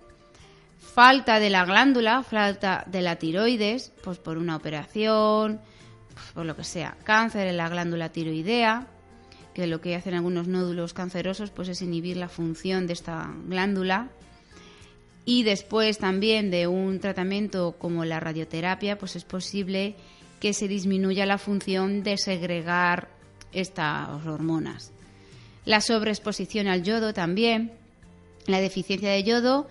Falta 0.83 1.41
de 1.41 1.49
la 1.49 1.65
glándula, 1.65 2.23
falta 2.23 2.85
de 2.87 3.01
la 3.01 3.17
tiroides, 3.17 3.93
pues 4.03 4.19
por 4.19 4.37
una 4.37 4.57
operación, 4.57 5.61
pues 6.13 6.33
por 6.33 6.45
lo 6.45 6.55
que 6.55 6.65
sea. 6.65 6.99
Cáncer 7.05 7.47
en 7.47 7.57
la 7.57 7.71
glándula 7.71 8.11
tiroidea, 8.11 8.89
que 9.55 9.67
lo 9.67 9.81
que 9.81 9.95
hacen 9.95 10.15
algunos 10.15 10.49
nódulos 10.49 10.93
cancerosos 10.93 11.51
pues 11.51 11.69
es 11.69 11.81
inhibir 11.81 12.17
la 12.19 12.29
función 12.29 12.87
de 12.87 12.93
esta 12.93 13.33
glándula. 13.47 14.11
Y 15.25 15.45
después 15.45 15.99
también 15.99 16.51
de 16.51 16.67
un 16.67 16.99
tratamiento 16.99 17.77
como 17.79 18.05
la 18.05 18.21
radioterapia, 18.21 18.99
pues 18.99 19.17
es 19.17 19.25
posible 19.25 19.95
que 20.41 20.53
se 20.53 20.69
disminuya 20.69 21.25
la 21.25 21.39
función 21.39 22.03
de 22.03 22.19
segregar 22.19 23.09
estas 23.53 24.27
hormonas. 24.27 24.93
La 25.65 25.81
sobreexposición 25.81 26.67
al 26.67 26.83
yodo 26.83 27.15
también. 27.15 27.73
La 28.47 28.61
deficiencia 28.61 29.11
de 29.11 29.23
yodo 29.23 29.69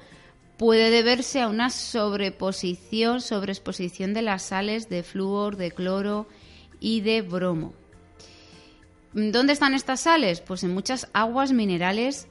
puede 0.62 0.92
deberse 0.92 1.42
a 1.42 1.48
una 1.48 1.72
sobreposición, 1.72 3.20
sobreexposición 3.20 4.14
de 4.14 4.22
las 4.22 4.44
sales 4.44 4.90
de 4.90 5.02
flúor, 5.02 5.58
de 5.58 5.72
cloro 5.72 6.28
y 6.80 7.02
de 7.02 7.24
bromo. 7.24 7.74
¿Dónde 9.12 9.54
están 9.54 9.74
estas 9.74 10.02
sales? 10.02 10.40
Pues 10.40 10.64
en 10.64 10.72
muchas 10.72 11.10
aguas 11.14 11.52
minerales 11.52 12.28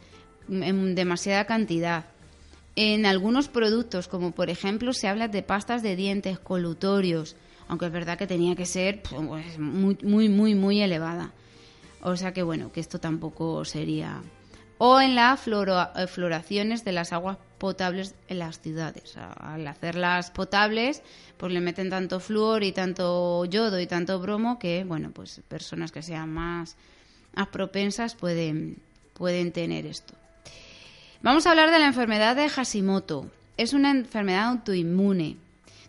en 0.49 0.95
demasiada 0.95 1.45
cantidad. 1.47 2.05
En 2.77 3.05
algunos 3.05 3.49
productos, 3.49 4.07
como 4.07 4.31
por 4.31 4.49
ejemplo 4.49 4.93
se 4.93 5.09
habla 5.09 5.27
de 5.27 5.43
pastas 5.43 5.83
de 5.83 5.97
dientes, 5.97 6.39
colutorios, 6.39 7.35
aunque 7.67 7.87
es 7.87 7.93
verdad 7.93 8.17
que 8.17 8.29
tenía 8.29 8.55
que 8.55 8.65
ser 8.65 9.03
pues, 9.03 9.59
muy, 9.59 9.99
muy, 10.05 10.29
muy, 10.29 10.55
muy 10.55 10.81
elevada. 10.81 11.33
O 12.01 12.15
sea 12.15 12.33
que 12.33 12.45
bueno, 12.45 12.71
que 12.71 12.79
esto 12.79 13.01
tampoco 13.01 13.65
sería... 13.65 14.23
O 14.83 14.99
en 14.99 15.15
las 15.15 15.47
eh, 15.47 16.07
floraciones 16.07 16.85
de 16.85 16.93
las 16.93 17.13
aguas 17.13 17.37
potables 17.59 18.15
en 18.29 18.39
las 18.39 18.61
ciudades. 18.61 19.15
Al 19.39 19.67
hacerlas 19.67 20.31
potables, 20.31 21.03
pues 21.37 21.53
le 21.53 21.61
meten 21.61 21.91
tanto 21.91 22.19
flúor 22.19 22.65
y 22.65 22.73
tanto 22.73 23.45
yodo 23.45 23.79
y 23.79 23.87
tanto 23.87 24.19
bromo 24.21 24.59
que, 24.59 24.85
bueno, 24.85 25.11
pues 25.11 25.43
personas 25.47 25.93
que 25.93 26.01
sean 26.01 26.33
más, 26.33 26.79
propensas 27.53 28.15
pueden, 28.15 28.79
pueden 29.13 29.53
tener 29.53 29.85
esto. 29.85 30.15
Vamos 31.21 31.47
a 31.47 31.51
hablar 31.51 31.71
de 31.71 31.79
la 31.79 31.87
enfermedad 31.87 32.35
de 32.35 32.49
Hashimoto. 32.49 33.27
Es 33.59 33.75
una 33.75 33.91
enfermedad 33.91 34.49
autoinmune, 34.49 35.37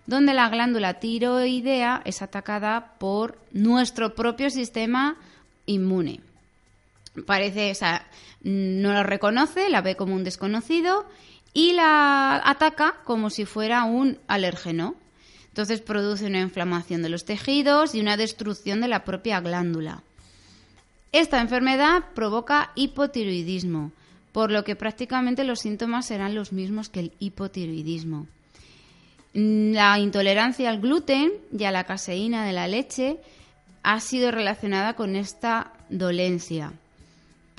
donde 0.05 0.33
la 0.33 0.49
glándula 0.49 0.95
tiroidea 0.95 2.01
es 2.03 2.21
atacada 2.21 2.95
por 2.99 3.37
nuestro 3.53 4.15
propio 4.15 4.49
sistema 4.49 5.15
inmune. 5.65 6.19
Parece, 7.25 7.71
o 7.71 7.75
no 8.43 8.93
lo 8.93 9.03
reconoce, 9.03 9.69
la 9.69 9.81
ve 9.81 9.95
como 9.95 10.15
un 10.15 10.23
desconocido 10.23 11.05
y 11.53 11.73
la 11.73 12.41
ataca 12.43 12.95
como 13.03 13.29
si 13.29 13.45
fuera 13.45 13.83
un 13.83 14.17
alérgeno. 14.27 14.95
Entonces 15.49 15.81
produce 15.81 16.25
una 16.25 16.39
inflamación 16.39 17.01
de 17.01 17.09
los 17.09 17.25
tejidos 17.25 17.93
y 17.93 17.99
una 17.99 18.15
destrucción 18.15 18.79
de 18.79 18.87
la 18.87 19.03
propia 19.03 19.41
glándula. 19.41 20.03
Esta 21.11 21.41
enfermedad 21.41 22.05
provoca 22.15 22.71
hipotiroidismo, 22.75 23.91
por 24.31 24.49
lo 24.49 24.63
que 24.63 24.77
prácticamente 24.77 25.43
los 25.43 25.59
síntomas 25.59 26.05
serán 26.05 26.35
los 26.35 26.53
mismos 26.53 26.87
que 26.87 27.01
el 27.01 27.11
hipotiroidismo. 27.19 28.27
La 29.33 29.99
intolerancia 29.99 30.69
al 30.69 30.79
gluten 30.79 31.33
y 31.57 31.65
a 31.65 31.71
la 31.71 31.83
caseína 31.83 32.45
de 32.45 32.53
la 32.53 32.67
leche 32.67 33.17
ha 33.83 33.99
sido 33.99 34.31
relacionada 34.31 34.93
con 34.93 35.17
esta 35.17 35.73
dolencia, 35.89 36.73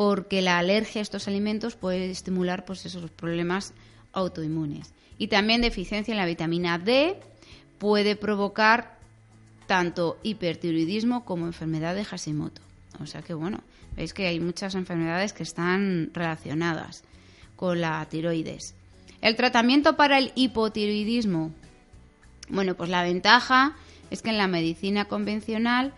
porque 0.02 0.42
la 0.42 0.59
alergia 0.59 1.00
a 1.00 1.02
estos 1.02 1.28
alimentos 1.28 1.76
puede 1.76 2.11
estimular 2.11 2.64
pues, 2.64 2.85
esos 2.87 3.09
problemas 3.09 3.73
autoinmunes. 4.12 4.92
Y 5.16 5.28
también 5.28 5.61
deficiencia 5.61 6.11
en 6.11 6.18
la 6.18 6.26
vitamina 6.26 6.76
D 6.76 7.21
puede 7.78 8.16
provocar 8.16 8.99
tanto 9.68 10.18
hipertiroidismo 10.25 11.25
como 11.25 11.47
enfermedad 11.47 11.94
de 11.94 12.04
Hashimoto. 12.04 12.62
O 12.99 13.06
sea 13.06 13.23
que 13.23 13.32
bueno, 13.32 13.61
Veis 13.94 14.12
que 14.12 14.26
hay 14.26 14.40
muchas 14.40 14.75
enfermedades 14.75 15.32
que 15.32 15.44
están 15.44 16.11
relacionadas 16.12 17.04
con 17.54 17.80
la 17.80 18.04
tiroides. 18.06 18.75
El 19.21 19.37
tratamiento 19.37 19.94
para 19.94 20.18
el 20.18 20.32
hipotiroidismo. 20.35 21.52
Bueno, 22.49 22.75
pues 22.75 22.90
la 22.90 23.04
ventaja 23.04 23.76
es 24.11 24.21
que 24.21 24.30
en 24.30 24.38
la 24.38 24.49
medicina 24.49 25.04
convencional 25.04 25.94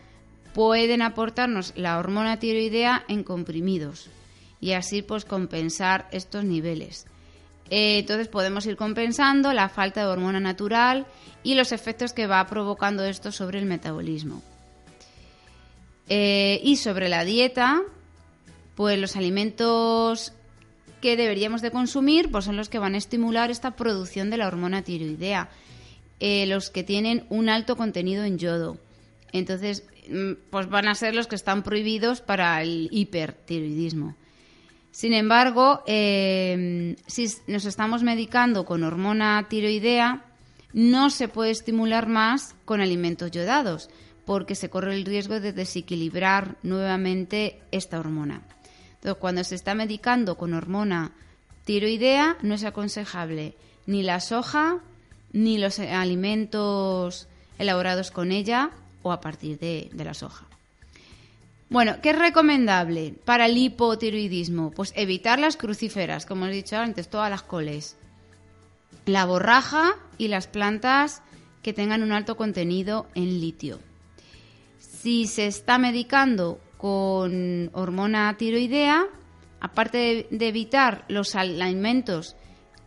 pueden 0.54 1.02
aportarnos 1.02 1.74
la 1.76 1.98
hormona 1.98 2.38
tiroidea 2.38 3.04
en 3.08 3.24
comprimidos 3.24 4.08
y 4.60 4.72
así 4.72 5.02
pues 5.02 5.26
compensar 5.26 6.08
estos 6.12 6.44
niveles. 6.44 7.06
Eh, 7.70 7.98
entonces 7.98 8.28
podemos 8.28 8.64
ir 8.66 8.76
compensando 8.76 9.52
la 9.52 9.68
falta 9.68 10.00
de 10.00 10.06
hormona 10.06 10.40
natural 10.40 11.06
y 11.42 11.54
los 11.54 11.72
efectos 11.72 12.12
que 12.12 12.26
va 12.26 12.46
provocando 12.46 13.04
esto 13.04 13.32
sobre 13.32 13.58
el 13.58 13.66
metabolismo. 13.66 14.42
Eh, 16.08 16.60
y 16.62 16.76
sobre 16.76 17.08
la 17.08 17.24
dieta, 17.24 17.82
pues 18.76 18.98
los 18.98 19.16
alimentos 19.16 20.32
que 21.00 21.16
deberíamos 21.16 21.62
de 21.62 21.70
consumir 21.70 22.30
pues 22.30 22.44
son 22.44 22.56
los 22.56 22.68
que 22.68 22.78
van 22.78 22.94
a 22.94 22.98
estimular 22.98 23.50
esta 23.50 23.72
producción 23.72 24.30
de 24.30 24.36
la 24.36 24.46
hormona 24.46 24.82
tiroidea, 24.82 25.48
eh, 26.20 26.46
los 26.46 26.70
que 26.70 26.84
tienen 26.84 27.26
un 27.28 27.48
alto 27.48 27.76
contenido 27.76 28.24
en 28.24 28.38
yodo. 28.38 28.78
Entonces, 29.32 29.82
pues 30.50 30.68
van 30.68 30.88
a 30.88 30.94
ser 30.94 31.14
los 31.14 31.26
que 31.26 31.36
están 31.36 31.62
prohibidos 31.62 32.20
para 32.20 32.60
el 32.62 32.88
hipertiroidismo. 32.90 34.16
Sin 34.90 35.12
embargo, 35.12 35.82
eh, 35.86 36.96
si 37.06 37.26
nos 37.48 37.64
estamos 37.64 38.02
medicando 38.02 38.64
con 38.64 38.84
hormona 38.84 39.46
tiroidea, 39.48 40.24
no 40.72 41.10
se 41.10 41.28
puede 41.28 41.50
estimular 41.50 42.08
más 42.08 42.54
con 42.64 42.80
alimentos 42.80 43.30
yodados, 43.30 43.90
porque 44.24 44.54
se 44.54 44.70
corre 44.70 44.94
el 44.94 45.04
riesgo 45.04 45.40
de 45.40 45.52
desequilibrar 45.52 46.56
nuevamente 46.62 47.60
esta 47.72 47.98
hormona. 47.98 48.42
Entonces, 48.94 49.20
cuando 49.20 49.44
se 49.44 49.56
está 49.56 49.74
medicando 49.74 50.36
con 50.36 50.54
hormona 50.54 51.12
tiroidea, 51.64 52.36
no 52.42 52.54
es 52.54 52.64
aconsejable 52.64 53.54
ni 53.86 54.02
la 54.02 54.20
soja 54.20 54.78
ni 55.32 55.58
los 55.58 55.78
alimentos 55.80 57.26
elaborados 57.58 58.10
con 58.10 58.30
ella 58.30 58.70
o 59.04 59.12
a 59.12 59.20
partir 59.20 59.58
de, 59.60 59.90
la 59.94 60.14
soja. 60.14 60.46
Bueno, 61.70 61.96
¿qué 62.02 62.10
es 62.10 62.18
recomendable 62.18 63.14
para 63.24 63.46
el 63.46 63.56
hipotiroidismo? 63.56 64.72
Pues 64.72 64.92
evitar 64.96 65.38
las 65.38 65.56
crucíferas, 65.56 66.26
como 66.26 66.46
he 66.46 66.50
dicho 66.50 66.76
antes, 66.76 67.08
todas 67.08 67.30
las 67.30 67.42
coles, 67.42 67.96
la 69.06 69.26
borraja 69.26 69.94
y 70.18 70.28
las 70.28 70.46
plantas 70.46 71.22
que 71.62 71.72
tengan 71.72 72.02
un 72.02 72.12
alto 72.12 72.36
contenido 72.36 73.06
en 73.14 73.40
litio. 73.40 73.78
Si 74.78 75.26
se 75.26 75.46
está 75.46 75.78
medicando 75.78 76.58
con 76.78 77.70
hormona 77.74 78.34
tiroidea, 78.38 79.06
aparte 79.60 80.26
de, 80.30 80.48
evitar 80.48 81.04
los 81.08 81.34
alimentos 81.34 82.36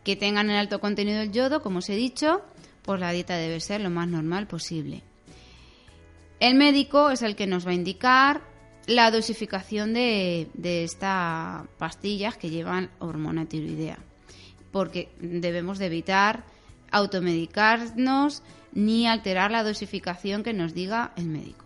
que 0.03 0.15
tengan 0.15 0.49
el 0.49 0.57
alto 0.57 0.79
contenido 0.79 1.19
del 1.19 1.31
yodo, 1.31 1.61
como 1.61 1.79
os 1.79 1.89
he 1.89 1.95
dicho, 1.95 2.41
pues 2.81 2.99
la 2.99 3.11
dieta 3.11 3.35
debe 3.35 3.59
ser 3.59 3.81
lo 3.81 3.89
más 3.89 4.07
normal 4.07 4.47
posible. 4.47 5.03
El 6.39 6.55
médico 6.55 7.09
es 7.09 7.21
el 7.21 7.35
que 7.35 7.47
nos 7.47 7.65
va 7.65 7.71
a 7.71 7.75
indicar 7.75 8.41
la 8.85 9.11
dosificación 9.11 9.93
de, 9.93 10.49
de 10.53 10.83
estas 10.83 11.67
pastillas 11.77 12.37
que 12.37 12.49
llevan 12.49 12.89
hormona 12.99 13.45
tiroidea, 13.45 13.97
porque 14.71 15.09
debemos 15.19 15.77
de 15.79 15.87
evitar 15.87 16.43
automedicarnos 16.91 18.43
ni 18.73 19.07
alterar 19.07 19.51
la 19.51 19.63
dosificación 19.63 20.43
que 20.43 20.53
nos 20.53 20.73
diga 20.73 21.11
el 21.17 21.25
médico. 21.25 21.65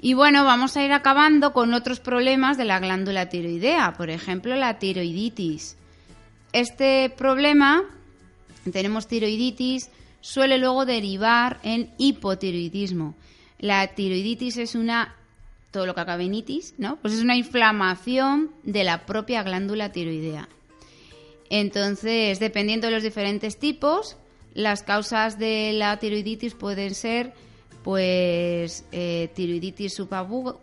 Y 0.00 0.14
bueno, 0.14 0.44
vamos 0.44 0.76
a 0.76 0.84
ir 0.84 0.92
acabando 0.92 1.52
con 1.52 1.72
otros 1.72 2.00
problemas 2.00 2.58
de 2.58 2.64
la 2.64 2.78
glándula 2.78 3.28
tiroidea, 3.28 3.94
por 3.94 4.10
ejemplo, 4.10 4.54
la 4.54 4.78
tiroiditis. 4.78 5.76
Este 6.52 7.10
problema, 7.10 7.82
tenemos 8.70 9.08
tiroiditis, 9.08 9.90
suele 10.26 10.58
luego 10.58 10.84
derivar 10.84 11.60
en 11.62 11.92
hipotiroidismo. 11.98 13.14
La 13.60 13.86
tiroiditis 13.94 14.56
es 14.56 14.74
una, 14.74 15.14
todo 15.70 15.86
lo 15.86 15.94
que 15.94 16.00
acaba 16.00 16.24
en 16.24 16.34
itis, 16.34 16.74
¿no? 16.78 16.96
Pues 16.96 17.14
es 17.14 17.22
una 17.22 17.36
inflamación 17.36 18.50
de 18.64 18.82
la 18.82 19.06
propia 19.06 19.44
glándula 19.44 19.92
tiroidea. 19.92 20.48
Entonces, 21.48 22.40
dependiendo 22.40 22.88
de 22.88 22.94
los 22.94 23.04
diferentes 23.04 23.56
tipos, 23.56 24.16
las 24.52 24.82
causas 24.82 25.38
de 25.38 25.72
la 25.72 25.96
tiroiditis 26.00 26.54
pueden 26.54 26.96
ser 26.96 27.32
pues 27.84 28.84
eh, 28.90 29.30
tiroiditis 29.32 29.94
subaguda, 29.94 30.58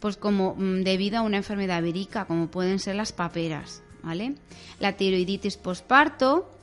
pues 0.00 0.16
como 0.16 0.54
mm, 0.54 0.82
debido 0.82 1.18
a 1.18 1.22
una 1.22 1.36
enfermedad 1.36 1.82
vírica, 1.82 2.24
como 2.24 2.46
pueden 2.46 2.78
ser 2.78 2.96
las 2.96 3.12
paperas, 3.12 3.82
¿vale? 4.02 4.36
La 4.80 4.94
tiroiditis 4.94 5.58
posparto, 5.58 6.53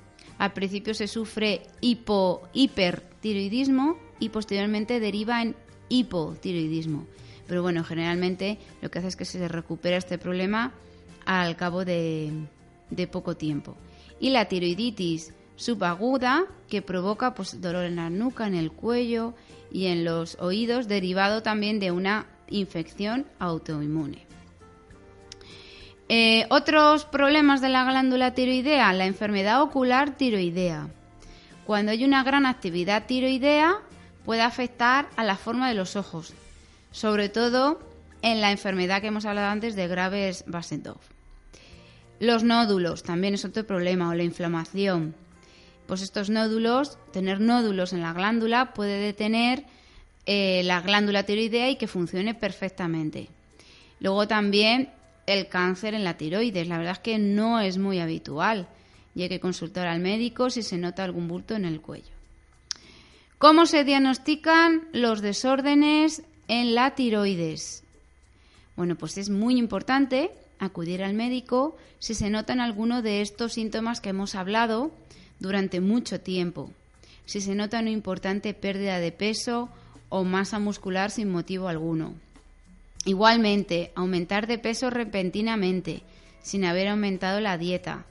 al 0.42 0.54
principio 0.54 0.96
se 0.96 1.08
sufre 1.08 1.62
hipo, 1.82 2.50
hipertiroidismo 2.54 4.00
y 4.20 4.30
posteriormente 4.30 5.00
deriva 5.00 5.40
en 5.44 5.56
hipotiroidismo. 5.88 7.06
Pero 7.46 7.62
bueno, 7.62 7.84
generalmente 7.84 8.58
lo 8.82 8.90
que 8.90 8.98
hace 8.98 9.10
es 9.10 9.16
que 9.16 9.24
se 9.24 9.48
recupera 9.48 9.98
este 9.98 10.18
problema 10.18 10.74
al 11.28 11.56
cabo 11.58 11.86
de, 11.86 12.32
de 12.90 13.06
poco 13.06 13.38
tiempo. 13.38 13.78
Y 14.20 14.32
la 14.32 14.46
tiroiditis 14.46 15.32
subaguda 15.58 16.48
que 16.68 16.82
provoca 16.82 17.36
pues, 17.36 17.62
dolor 17.62 17.86
en 17.86 17.98
la 17.98 18.10
nuca, 18.10 18.48
en 18.48 18.56
el 18.56 18.72
cuello 18.72 19.36
y 19.72 19.86
en 19.86 20.04
los 20.04 20.40
oídos, 20.40 20.88
derivado 20.88 21.44
también 21.44 21.80
de 21.80 21.92
una 21.92 22.26
infección 22.50 23.28
autoinmune. 23.38 24.31
Eh, 26.14 26.46
otros 26.50 27.06
problemas 27.06 27.62
de 27.62 27.70
la 27.70 27.86
glándula 27.86 28.34
tiroidea, 28.34 28.92
la 28.92 29.06
enfermedad 29.06 29.62
ocular 29.62 30.18
tiroidea. 30.18 30.90
Cuando 31.66 31.94
hay 31.94 32.04
una 32.04 32.22
gran 32.22 32.46
actividad 32.46 33.06
tiroidea, 33.06 33.78
puede 34.26 34.42
afectar 34.42 35.08
a 35.16 35.24
la 35.24 35.38
forma 35.38 35.70
de 35.70 35.74
los 35.74 35.96
ojos, 35.96 36.34
sobre 36.92 37.30
todo 37.30 37.80
en 38.22 38.42
la 38.42 38.52
enfermedad 38.52 39.00
que 39.00 39.08
hemos 39.08 39.24
hablado 39.24 39.48
antes 39.48 39.74
de 39.78 39.88
graves 39.88 40.44
Basendorf. 40.48 41.00
Los 42.20 42.44
nódulos 42.44 43.04
también 43.04 43.36
es 43.36 43.46
otro 43.46 43.66
problema, 43.66 44.10
o 44.10 44.14
la 44.14 44.24
inflamación. 44.24 45.16
Pues 45.88 46.02
estos 46.02 46.30
nódulos, 46.30 46.98
tener 47.14 47.40
nódulos 47.40 47.94
en 47.94 48.02
la 48.02 48.12
glándula 48.12 48.74
puede 48.74 49.00
detener 49.00 49.64
eh, 50.26 50.62
la 50.66 50.82
glándula 50.82 51.24
tiroidea 51.24 51.70
y 51.70 51.78
que 51.78 51.88
funcione 51.88 52.34
perfectamente. 52.34 53.30
Luego 54.02 54.28
también 54.28 54.90
el 55.26 55.48
cáncer 55.48 55.94
en 55.94 56.04
la 56.04 56.18
tiroides. 56.18 56.68
La 56.68 56.78
verdad 56.78 56.94
es 56.94 57.00
que 57.00 57.20
no 57.20 57.60
es 57.60 57.78
muy 57.78 58.00
habitual 58.00 58.68
y 59.16 59.24
hay 59.24 59.30
que 59.30 59.40
consultar 59.40 59.88
al 59.88 60.00
médico 60.00 60.50
si 60.50 60.64
se 60.64 60.78
nota 60.78 61.04
algún 61.04 61.28
bulto 61.28 61.56
en 61.56 61.66
el 61.66 61.82
cuello. 61.82 62.12
¿Cómo 63.38 63.66
se 63.66 63.84
diagnostican 63.84 64.88
los 64.94 65.22
desórdenes 65.22 66.24
en 66.48 66.76
la 66.76 66.96
tiroides? 66.96 67.84
Bueno, 68.76 68.96
pues 68.96 69.18
es 69.18 69.30
muy 69.30 69.58
importante 69.58 70.32
acudir 70.60 71.04
al 71.04 71.14
médico 71.14 71.76
si 72.00 72.14
se 72.14 72.30
notan 72.30 72.60
alguno 72.60 73.02
de 73.02 73.22
estos 73.22 73.54
síntomas 73.54 74.00
que 74.00 74.10
hemos 74.10 74.36
hablado 74.36 74.92
durante 75.40 75.82
mucho 75.82 76.22
tiempo. 76.22 76.72
Si 77.26 77.42
se 77.42 77.56
nota 77.56 77.80
una 77.80 77.90
importante 77.90 78.54
pérdida 78.54 79.00
de 79.00 79.12
peso 79.12 79.70
o 80.10 80.24
masa 80.24 80.60
muscular 80.60 81.10
sin 81.10 81.32
motivo 81.32 81.68
alguno. 81.68 82.14
Igualmente, 83.06 83.92
aumentar 83.96 84.48
de 84.48 84.60
peso 84.60 84.90
repentinamente, 84.90 86.04
sin 86.42 86.66
haber 86.66 86.88
aumentado 86.88 87.40
la 87.40 87.58
dieta. 87.58 88.06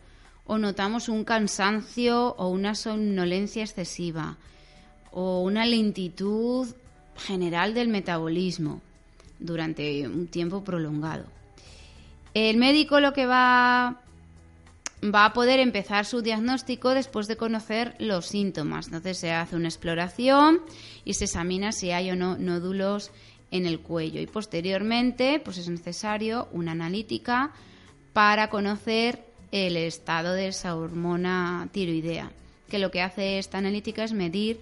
O 0.46 0.58
notamos 0.58 1.08
un 1.08 1.24
cansancio 1.24 2.34
o 2.36 2.48
una 2.48 2.74
somnolencia 2.74 3.62
excesiva. 3.62 4.36
O 5.12 5.42
una 5.42 5.64
lentitud 5.64 6.68
general 7.16 7.74
del 7.74 7.88
metabolismo 7.88 8.80
durante 9.38 10.06
un 10.08 10.26
tiempo 10.26 10.64
prolongado. 10.64 11.24
El 12.34 12.56
médico 12.56 13.00
lo 13.00 13.12
que 13.12 13.26
va 13.26 14.00
va 15.02 15.24
a 15.24 15.32
poder 15.32 15.60
empezar 15.60 16.04
su 16.04 16.20
diagnóstico 16.20 16.90
después 16.90 17.26
de 17.26 17.36
conocer 17.36 17.96
los 17.98 18.26
síntomas. 18.26 18.86
Entonces 18.86 19.18
se 19.18 19.32
hace 19.32 19.56
una 19.56 19.68
exploración 19.68 20.60
y 21.04 21.14
se 21.14 21.24
examina 21.24 21.72
si 21.72 21.90
hay 21.90 22.10
o 22.10 22.16
no 22.16 22.36
nódulos 22.36 23.10
en 23.50 23.66
el 23.66 23.80
cuello 23.80 24.20
y 24.20 24.26
posteriormente 24.26 25.40
pues 25.44 25.58
es 25.58 25.68
necesario 25.68 26.48
una 26.52 26.72
analítica 26.72 27.52
para 28.12 28.50
conocer 28.50 29.24
el 29.52 29.76
estado 29.76 30.34
de 30.34 30.48
esa 30.48 30.76
hormona 30.76 31.68
tiroidea, 31.72 32.30
que 32.68 32.78
lo 32.78 32.90
que 32.90 33.02
hace 33.02 33.38
esta 33.38 33.58
analítica 33.58 34.04
es 34.04 34.12
medir 34.12 34.60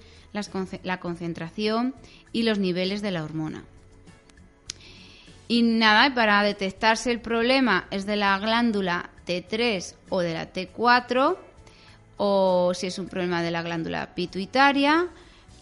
la 0.82 1.00
concentración 1.00 1.94
y 2.32 2.42
los 2.42 2.58
niveles 2.58 3.02
de 3.02 3.10
la 3.10 3.24
hormona. 3.24 3.64
Y 5.48 5.62
nada, 5.62 6.14
para 6.14 6.42
detectarse 6.42 7.10
el 7.10 7.20
problema 7.20 7.88
es 7.90 8.04
de 8.04 8.16
la 8.16 8.38
glándula 8.38 9.10
T3 9.26 9.94
o 10.10 10.20
de 10.20 10.34
la 10.34 10.52
T4, 10.52 11.36
o 12.18 12.72
si 12.74 12.86
es 12.86 12.98
un 12.98 13.08
problema 13.08 13.42
de 13.42 13.50
la 13.50 13.62
glándula 13.62 14.14
pituitaria 14.14 15.08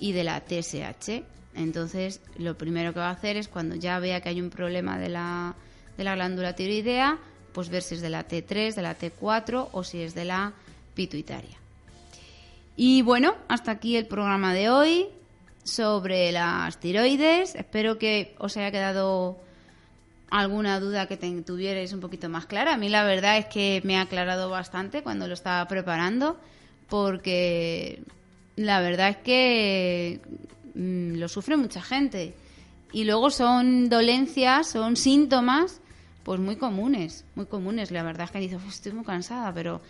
y 0.01 0.11
de 0.13 0.25
la 0.25 0.41
TSH. 0.41 1.36
Entonces, 1.57 2.21
lo 2.37 2.57
primero 2.57 2.93
que 2.93 3.01
va 3.01 3.09
a 3.09 3.13
hacer 3.13 3.37
es 3.37 3.49
cuando 3.49 3.75
ya 3.75 3.99
vea 3.99 4.21
que 4.21 4.29
hay 4.29 4.41
un 4.41 4.51
problema 4.51 4.99
de 4.99 5.09
la, 5.09 5.55
de 5.97 6.05
la 6.05 6.15
glándula 6.15 6.55
tiroidea, 6.55 7.19
pues 7.53 7.71
ver 7.71 7.83
si 7.83 7.95
es 7.95 8.03
de 8.03 8.11
la 8.11 8.29
T3, 8.29 8.75
de 8.75 8.83
la 8.83 8.99
T4 8.99 9.69
o 9.73 9.83
si 9.83 10.03
es 10.03 10.15
de 10.15 10.27
la 10.27 10.53
pituitaria. 10.95 11.57
Y 12.77 13.01
bueno, 13.01 13.35
hasta 13.49 13.71
aquí 13.71 13.97
el 13.97 14.07
programa 14.07 14.53
de 14.53 14.69
hoy 14.69 15.09
sobre 15.65 16.31
las 16.31 16.79
tiroides. 16.79 17.55
Espero 17.55 17.99
que 17.99 18.35
os 18.39 18.57
haya 18.59 18.71
quedado 18.71 19.39
alguna 20.31 20.81
duda 20.81 21.07
que 21.07 21.17
tuvierais 21.17 21.93
un 21.93 22.01
poquito 22.01 22.29
más 22.29 22.47
clara. 22.47 22.75
A 22.75 22.77
mí 22.77 22.91
la 22.91 23.05
verdad 23.05 23.39
es 23.39 23.47
que 23.47 23.81
me 23.85 23.97
ha 23.97 24.03
aclarado 24.03 24.51
bastante 24.51 25.03
cuando 25.03 25.27
lo 25.27 25.35
estaba 25.35 25.67
preparando, 25.67 26.39
porque 26.89 28.03
la 28.57 28.81
verdad 28.81 29.11
es 29.11 29.17
que 29.19 30.21
mm, 30.77 31.17
lo 31.17 31.29
sufre 31.29 31.57
mucha 31.57 31.83
gente. 31.83 32.35
Y 32.93 33.05
luego 33.05 33.31
son 33.31 33.89
dolencias, 33.89 34.69
son 34.69 34.97
síntomas, 34.97 35.81
pues 36.23 36.41
muy 36.41 36.57
comunes, 36.57 37.25
muy 37.35 37.47
comunes. 37.47 37.91
La 37.91 38.03
verdad 38.03 38.27
es 38.27 38.31
que 38.31 38.39
dices, 38.39 38.61
estoy 38.69 38.93
muy 38.93 39.05
cansada, 39.05 39.53
pero 39.53 39.81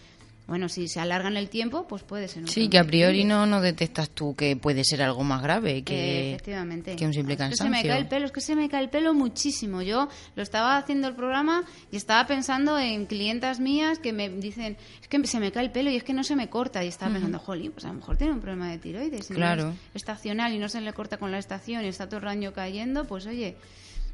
bueno, 0.47 0.69
si 0.69 0.87
se 0.87 1.01
alargan 1.01 1.37
el 1.37 1.49
tiempo, 1.49 1.89
pues 1.89 2.05
puede 2.05 2.29
ser 2.29 2.45
un 2.45 2.49
Sí, 2.49 2.69
que 2.69 2.79
a 2.79 2.85
priori 2.85 3.25
no, 3.25 3.47
no 3.47 3.61
detectas 3.61 4.11
tú 4.11 4.37
que 4.37 4.55
puede 4.57 4.85
ser 4.85 5.03
algo 5.03 5.25
más 5.25 5.43
grave 5.43 5.83
que, 5.83 6.39
que 6.45 7.07
un 7.07 7.13
simple 7.13 7.37
cansancio. 7.37 7.67
Es 7.67 7.73
que 7.73 7.79
se 7.79 7.85
me 7.85 7.89
cae 7.89 7.99
el 7.99 8.07
pelo, 8.07 8.27
es 8.27 8.33
que 8.33 8.41
se 8.41 8.55
me 8.55 8.69
cae 8.69 8.83
el 8.85 8.89
pelo 8.89 9.13
muchísimo. 9.13 9.83
Yo 9.83 10.09
lo 10.37 10.43
estaba 10.45 10.77
haciendo 10.77 11.09
el 11.09 11.17
programa 11.17 11.65
y 11.91 11.97
estaba 11.97 12.29
pensando 12.29 12.79
en 12.79 13.07
clientas 13.07 13.59
mías 13.59 13.99
que 13.99 14.13
me 14.13 14.29
dicen, 14.29 14.77
es 15.03 15.09
que 15.09 15.27
se 15.27 15.41
me 15.41 15.51
cae 15.51 15.65
el 15.65 15.73
pelo 15.73 15.91
y 15.91 15.97
es 15.97 16.05
que 16.05 16.13
no 16.13 16.23
se 16.23 16.37
me 16.37 16.49
corta. 16.49 16.85
Y 16.85 16.89
estaba 16.89 17.13
pensando, 17.13 17.41
jolín, 17.41 17.73
pues 17.73 17.85
a 17.85 17.89
lo 17.89 17.95
mejor 17.95 18.17
tiene 18.17 18.33
un 18.33 18.41
problema 18.41 18.71
de 18.71 18.79
tiroides. 18.79 19.27
claro. 19.27 19.75
estacional 19.95 20.55
y 20.55 20.59
no 20.59 20.69
se 20.69 20.81
le 20.81 20.93
corta 20.93 21.17
con 21.17 21.33
la 21.33 21.39
estación 21.39 21.85
y 21.85 21.89
está 21.89 22.09
todo 22.09 22.21
el 22.21 22.29
año 22.29 22.53
cayendo, 22.53 23.05
pues 23.05 23.27
oye... 23.27 23.57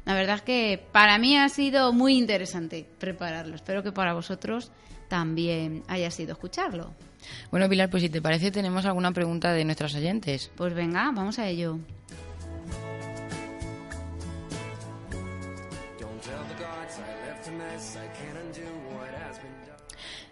La 0.05 0.15
verdad 0.15 0.35
es 0.35 0.41
que 0.41 0.85
para 0.91 1.17
mí 1.17 1.37
ha 1.37 1.47
sido 1.47 1.93
muy 1.93 2.17
interesante 2.17 2.85
prepararlo. 2.99 3.55
Espero 3.55 3.83
que 3.83 3.93
para 3.93 4.13
vosotros 4.13 4.69
también 5.13 5.83
haya 5.87 6.09
sido 6.09 6.31
escucharlo. 6.31 6.91
Bueno, 7.51 7.69
Pilar, 7.69 7.87
pues 7.87 8.01
si 8.01 8.09
te 8.09 8.19
parece, 8.19 8.49
tenemos 8.49 8.83
alguna 8.83 9.11
pregunta 9.11 9.53
de 9.53 9.63
nuestros 9.63 9.93
oyentes. 9.93 10.49
Pues 10.55 10.73
venga, 10.73 11.11
vamos 11.13 11.37
a 11.37 11.47
ello. 11.47 11.77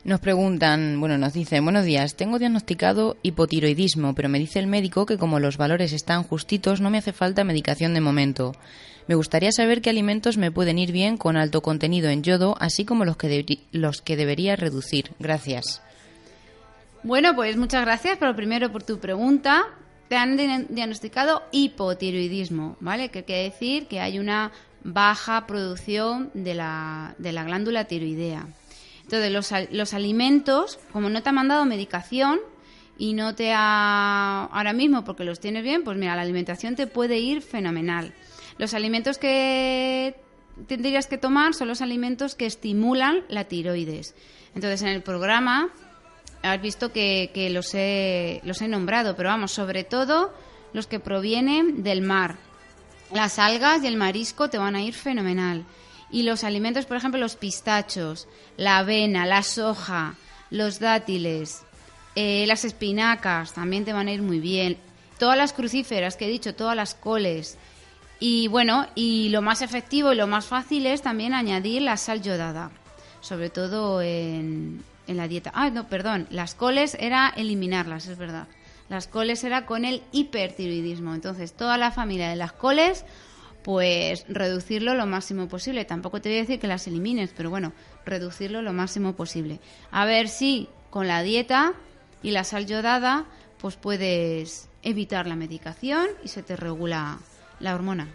Nos 0.04 0.20
preguntan, 0.20 1.00
bueno, 1.00 1.20
nos 1.20 1.34
dicen, 1.34 1.64
buenos 1.64 1.86
días, 1.86 2.16
tengo 2.16 2.40
diagnosticado 2.40 3.18
hipotiroidismo, 3.22 4.16
pero 4.16 4.30
me 4.30 4.40
dice 4.40 4.58
el 4.58 4.66
médico 4.66 5.06
que 5.06 5.20
como 5.20 5.40
los 5.40 5.58
valores 5.58 5.94
están 5.94 6.24
justitos 6.24 6.82
no 6.82 6.90
me 6.90 6.98
hace 6.98 7.14
falta 7.14 7.44
medicación 7.44 7.94
de 7.94 8.02
momento. 8.02 8.54
Me 9.12 9.16
gustaría 9.16 9.52
saber 9.52 9.82
qué 9.82 9.90
alimentos 9.90 10.38
me 10.38 10.54
pueden 10.54 10.80
ir 10.80 10.94
bien 10.94 11.18
con 11.18 11.36
alto 11.36 11.62
contenido 11.62 12.10
en 12.10 12.24
yodo, 12.24 12.56
así 12.62 12.86
como 12.86 13.04
los 13.04 13.18
que, 13.18 13.46
los 13.74 14.02
que 14.02 14.16
debería 14.16 14.56
reducir. 14.56 15.12
Gracias. 15.20 15.82
Bueno, 17.04 17.36
pues 17.36 17.58
muchas 17.58 17.84
gracias, 17.84 18.16
pero 18.18 18.38
primero 18.38 18.72
por 18.72 18.84
tu 18.84 19.00
pregunta. 19.00 19.66
Te 20.08 20.16
han 20.16 20.38
diagnosticado 20.38 21.44
hipotiroidismo, 21.52 22.78
¿vale? 22.80 23.10
Que 23.10 23.26
quiere 23.26 23.44
decir 23.44 23.88
que 23.88 24.00
hay 24.00 24.18
una 24.18 24.54
baja 24.82 25.46
producción 25.46 26.32
de 26.34 26.54
la, 26.54 27.14
de 27.18 27.34
la 27.34 27.44
glándula 27.44 27.84
tiroidea. 27.84 28.48
Entonces, 29.04 29.30
los, 29.30 29.52
los 29.72 29.94
alimentos, 29.94 30.80
como 30.94 31.10
no 31.10 31.22
te 31.22 31.28
han 31.28 31.36
mandado 31.36 31.66
medicación, 31.66 32.40
y 32.98 33.14
no 33.14 33.36
te 33.36 33.52
ha 33.52 34.46
ahora 34.46 34.72
mismo 34.72 35.04
porque 35.04 35.26
los 35.26 35.42
tienes 35.42 35.64
bien, 35.64 35.84
pues 35.84 35.98
mira, 35.98 36.16
la 36.16 36.22
alimentación 36.22 36.78
te 36.78 36.88
puede 36.88 37.20
ir 37.20 37.42
fenomenal. 37.42 38.14
Los 38.62 38.76
alimentos 38.76 39.18
que 39.18 40.14
tendrías 40.68 41.08
que 41.08 41.18
tomar 41.18 41.56
son 41.56 41.68
los 41.68 41.82
alimentos 41.82 42.36
que 42.36 42.46
estimulan 42.46 43.24
la 43.28 43.46
tiroides. 43.46 44.14
Entonces, 44.54 44.84
en 44.84 44.90
el 44.90 45.02
programa 45.02 45.70
has 46.44 46.62
visto 46.62 46.92
que, 46.92 47.50
los, 47.52 47.74
he, 47.74 48.40
los 48.44 48.62
he 48.62 48.68
nombrado, 48.68 49.16
pero 49.16 49.30
vamos, 49.30 49.52
sobre 49.52 49.84
todo 49.84 50.32
los 50.74 50.86
que 50.86 51.00
provienen 51.00 51.82
del 51.82 52.04
mar. 52.04 52.36
Las 53.12 53.40
algas 53.40 53.82
y 53.82 53.88
el 53.88 53.98
marisco 53.98 54.52
te 54.52 54.60
van 54.60 54.76
a 54.76 54.84
ir 54.84 54.94
fenomenal. 54.94 55.66
Y 56.12 56.22
los 56.22 56.44
alimentos, 56.44 56.86
por 56.86 56.98
ejemplo, 56.98 57.20
los 57.20 57.38
pistachos, 57.38 58.28
la 58.58 58.78
avena, 58.78 59.26
la 59.26 59.42
soja, 59.42 60.18
los 60.52 60.80
dátiles, 60.80 61.64
eh, 62.14 62.46
las 62.46 62.64
espinacas 62.64 63.54
también 63.54 63.86
te 63.86 63.94
van 63.94 64.08
a 64.08 64.14
ir 64.14 64.22
muy 64.22 64.40
bien. 64.40 64.78
Todas 65.18 65.36
las 65.36 65.52
crucíferas 65.52 66.16
que 66.16 66.26
he 66.26 66.30
dicho, 66.30 66.54
todas 66.54 66.76
las 66.76 66.94
coles, 66.94 67.58
y 68.22 68.48
bueno, 68.50 68.86
y 68.94 69.30
lo 69.30 69.42
más 69.42 69.64
efectivo 69.64 70.14
y 70.14 70.16
lo 70.16 70.28
más 70.28 70.46
fácil 70.46 70.86
es 70.86 71.02
también 71.02 71.34
añadir 71.34 71.82
la 71.82 71.98
sal 71.98 72.22
yodada, 72.22 72.70
sobre 73.20 73.50
todo 73.50 74.00
en, 74.00 74.84
en 75.08 75.18
la 75.18 75.28
dieta. 75.28 75.52
Ah, 75.56 75.72
no, 75.72 75.88
perdón, 75.88 76.28
las 76.30 76.54
coles 76.54 76.96
era 77.00 77.34
eliminarlas, 77.36 78.06
es 78.06 78.20
verdad. 78.20 78.48
Las 78.90 79.08
coles 79.08 79.44
era 79.44 79.66
con 79.66 79.86
el 79.86 80.04
hipertiroidismo. 80.12 81.16
Entonces, 81.16 81.54
toda 81.54 81.80
la 81.80 81.90
familia 81.90 82.30
de 82.30 82.36
las 82.36 82.52
coles, 82.52 83.06
pues 83.64 84.24
reducirlo 84.30 84.94
lo 84.94 85.08
máximo 85.08 85.48
posible. 85.48 85.84
Tampoco 85.86 86.22
te 86.22 86.30
voy 86.30 86.38
a 86.38 86.42
decir 86.42 86.60
que 86.60 86.68
las 86.68 86.86
elimines, 86.86 87.34
pero 87.36 87.50
bueno, 87.50 87.74
reducirlo 88.06 88.62
lo 88.62 88.72
máximo 88.72 89.16
posible. 89.16 89.60
A 89.90 90.06
ver 90.06 90.30
si 90.30 90.70
con 90.92 91.08
la 91.08 91.24
dieta 91.24 91.74
y 92.22 92.30
la 92.30 92.44
sal 92.44 92.68
yodada, 92.68 93.26
pues 93.58 93.78
puedes 93.78 94.70
evitar 94.84 95.26
la 95.26 95.36
medicación 95.36 96.06
y 96.24 96.28
se 96.28 96.44
te 96.44 96.56
regula 96.56 97.18
la 97.62 97.76
hormona. 97.76 98.08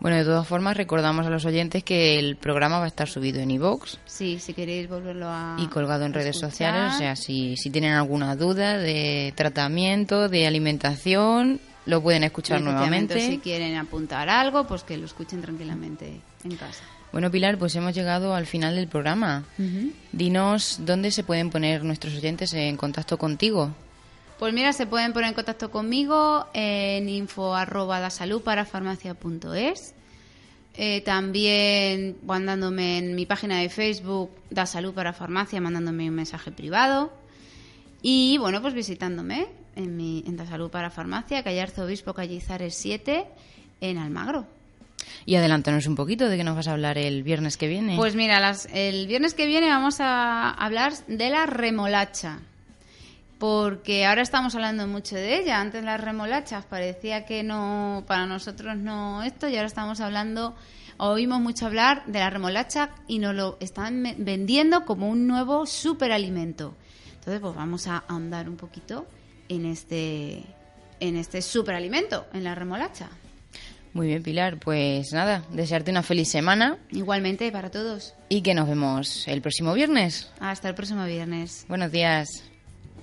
Bueno, 0.00 0.16
de 0.16 0.24
todas 0.24 0.48
formas, 0.48 0.76
recordamos 0.76 1.26
a 1.26 1.30
los 1.30 1.44
oyentes 1.44 1.84
que 1.84 2.18
el 2.18 2.36
programa 2.36 2.78
va 2.78 2.86
a 2.86 2.88
estar 2.88 3.08
subido 3.08 3.40
en 3.40 3.50
iVoox. 3.50 3.98
Sí, 4.06 4.38
si 4.40 4.54
queréis 4.54 4.88
volverlo 4.88 5.26
a. 5.28 5.56
Y 5.58 5.66
colgado 5.66 6.04
en 6.04 6.14
redes 6.14 6.38
sociales. 6.38 6.94
O 6.94 6.98
sea, 6.98 7.16
si, 7.16 7.56
si 7.56 7.70
tienen 7.70 7.92
alguna 7.92 8.34
duda 8.34 8.78
de 8.78 9.32
tratamiento, 9.36 10.28
de 10.28 10.46
alimentación, 10.46 11.60
lo 11.86 12.02
pueden 12.02 12.24
escuchar 12.24 12.62
nuevamente. 12.62 13.20
Si 13.20 13.38
quieren 13.38 13.76
apuntar 13.76 14.28
algo, 14.28 14.66
pues 14.66 14.82
que 14.84 14.96
lo 14.96 15.04
escuchen 15.04 15.42
tranquilamente 15.42 16.20
en 16.44 16.56
casa. 16.56 16.82
Bueno, 17.12 17.30
Pilar, 17.30 17.58
pues 17.58 17.74
hemos 17.74 17.94
llegado 17.94 18.34
al 18.34 18.46
final 18.46 18.76
del 18.76 18.88
programa. 18.88 19.44
Dinos 20.12 20.78
dónde 20.80 21.10
se 21.10 21.24
pueden 21.24 21.50
poner 21.50 21.84
nuestros 21.84 22.14
oyentes 22.14 22.52
en 22.54 22.76
contacto 22.76 23.18
contigo. 23.18 23.74
Pues 24.40 24.52
mira, 24.54 24.72
se 24.72 24.86
pueden 24.86 25.12
poner 25.12 25.28
en 25.28 25.34
contacto 25.34 25.70
conmigo 25.70 26.46
en 26.54 27.08
info 27.08 27.54
arroba 27.54 28.00
dasaludparafarmacia.es. 28.00 29.94
Eh, 30.76 31.02
también 31.02 32.16
mandándome 32.24 32.96
en 32.98 33.14
mi 33.14 33.26
página 33.26 33.58
de 33.60 33.68
Facebook 33.68 34.30
Da 34.48 34.64
Salud 34.66 34.94
para 34.94 35.12
Farmacia, 35.12 35.60
mandándome 35.60 36.08
un 36.08 36.14
mensaje 36.14 36.50
privado. 36.52 37.12
Y 38.02 38.38
bueno, 38.38 38.62
pues 38.62 38.72
visitándome 38.72 39.46
en, 39.76 39.96
mi, 39.98 40.24
en 40.26 40.36
Da 40.38 40.46
Salud 40.46 40.70
para 40.70 40.88
Farmacia, 40.90 41.42
calle 41.44 41.60
Arzobispo 41.60 42.14
Callizares 42.14 42.74
7, 42.76 43.26
en 43.82 43.98
Almagro. 43.98 44.46
Y 45.26 45.34
adelántanos 45.34 45.86
un 45.86 45.96
poquito 45.96 46.28
de 46.30 46.38
qué 46.38 46.44
nos 46.44 46.56
vas 46.56 46.68
a 46.68 46.72
hablar 46.72 46.96
el 46.96 47.22
viernes 47.22 47.58
que 47.58 47.68
viene. 47.68 47.96
Pues 47.96 48.14
mira, 48.14 48.40
las- 48.40 48.68
el 48.72 49.06
viernes 49.06 49.34
que 49.34 49.44
viene 49.46 49.68
vamos 49.68 50.00
a 50.00 50.48
hablar 50.50 50.94
de 51.08 51.28
la 51.28 51.44
remolacha. 51.44 52.38
Porque 53.40 54.04
ahora 54.04 54.20
estamos 54.20 54.54
hablando 54.54 54.86
mucho 54.86 55.16
de 55.16 55.38
ella. 55.40 55.62
Antes 55.62 55.82
las 55.82 55.98
remolachas 55.98 56.66
parecía 56.66 57.24
que 57.24 57.42
no, 57.42 58.04
para 58.06 58.26
nosotros 58.26 58.76
no 58.76 59.22
esto, 59.22 59.48
y 59.48 59.56
ahora 59.56 59.66
estamos 59.66 60.02
hablando, 60.02 60.54
oímos 60.98 61.40
mucho 61.40 61.64
hablar 61.64 62.04
de 62.04 62.18
la 62.18 62.28
remolacha 62.28 62.90
y 63.08 63.18
nos 63.18 63.34
lo 63.34 63.56
están 63.60 64.04
vendiendo 64.18 64.84
como 64.84 65.08
un 65.08 65.26
nuevo 65.26 65.64
superalimento. 65.64 66.76
Entonces, 67.14 67.40
pues 67.40 67.54
vamos 67.56 67.86
a 67.86 68.04
ahondar 68.08 68.46
un 68.46 68.58
poquito 68.58 69.06
en 69.48 69.64
este, 69.64 70.44
en 71.00 71.16
este 71.16 71.40
superalimento, 71.40 72.26
en 72.34 72.44
la 72.44 72.54
remolacha. 72.54 73.08
Muy 73.94 74.06
bien, 74.08 74.22
Pilar. 74.22 74.58
Pues 74.58 75.14
nada, 75.14 75.44
desearte 75.50 75.90
una 75.90 76.02
feliz 76.02 76.28
semana 76.30 76.76
Igualmente 76.90 77.50
para 77.50 77.70
todos. 77.70 78.12
y 78.28 78.42
que 78.42 78.52
nos 78.52 78.68
vemos 78.68 79.26
el 79.26 79.40
próximo 79.40 79.72
viernes. 79.72 80.30
Hasta 80.40 80.68
el 80.68 80.74
próximo 80.74 81.06
viernes. 81.06 81.64
Buenos 81.68 81.90
días. 81.90 82.44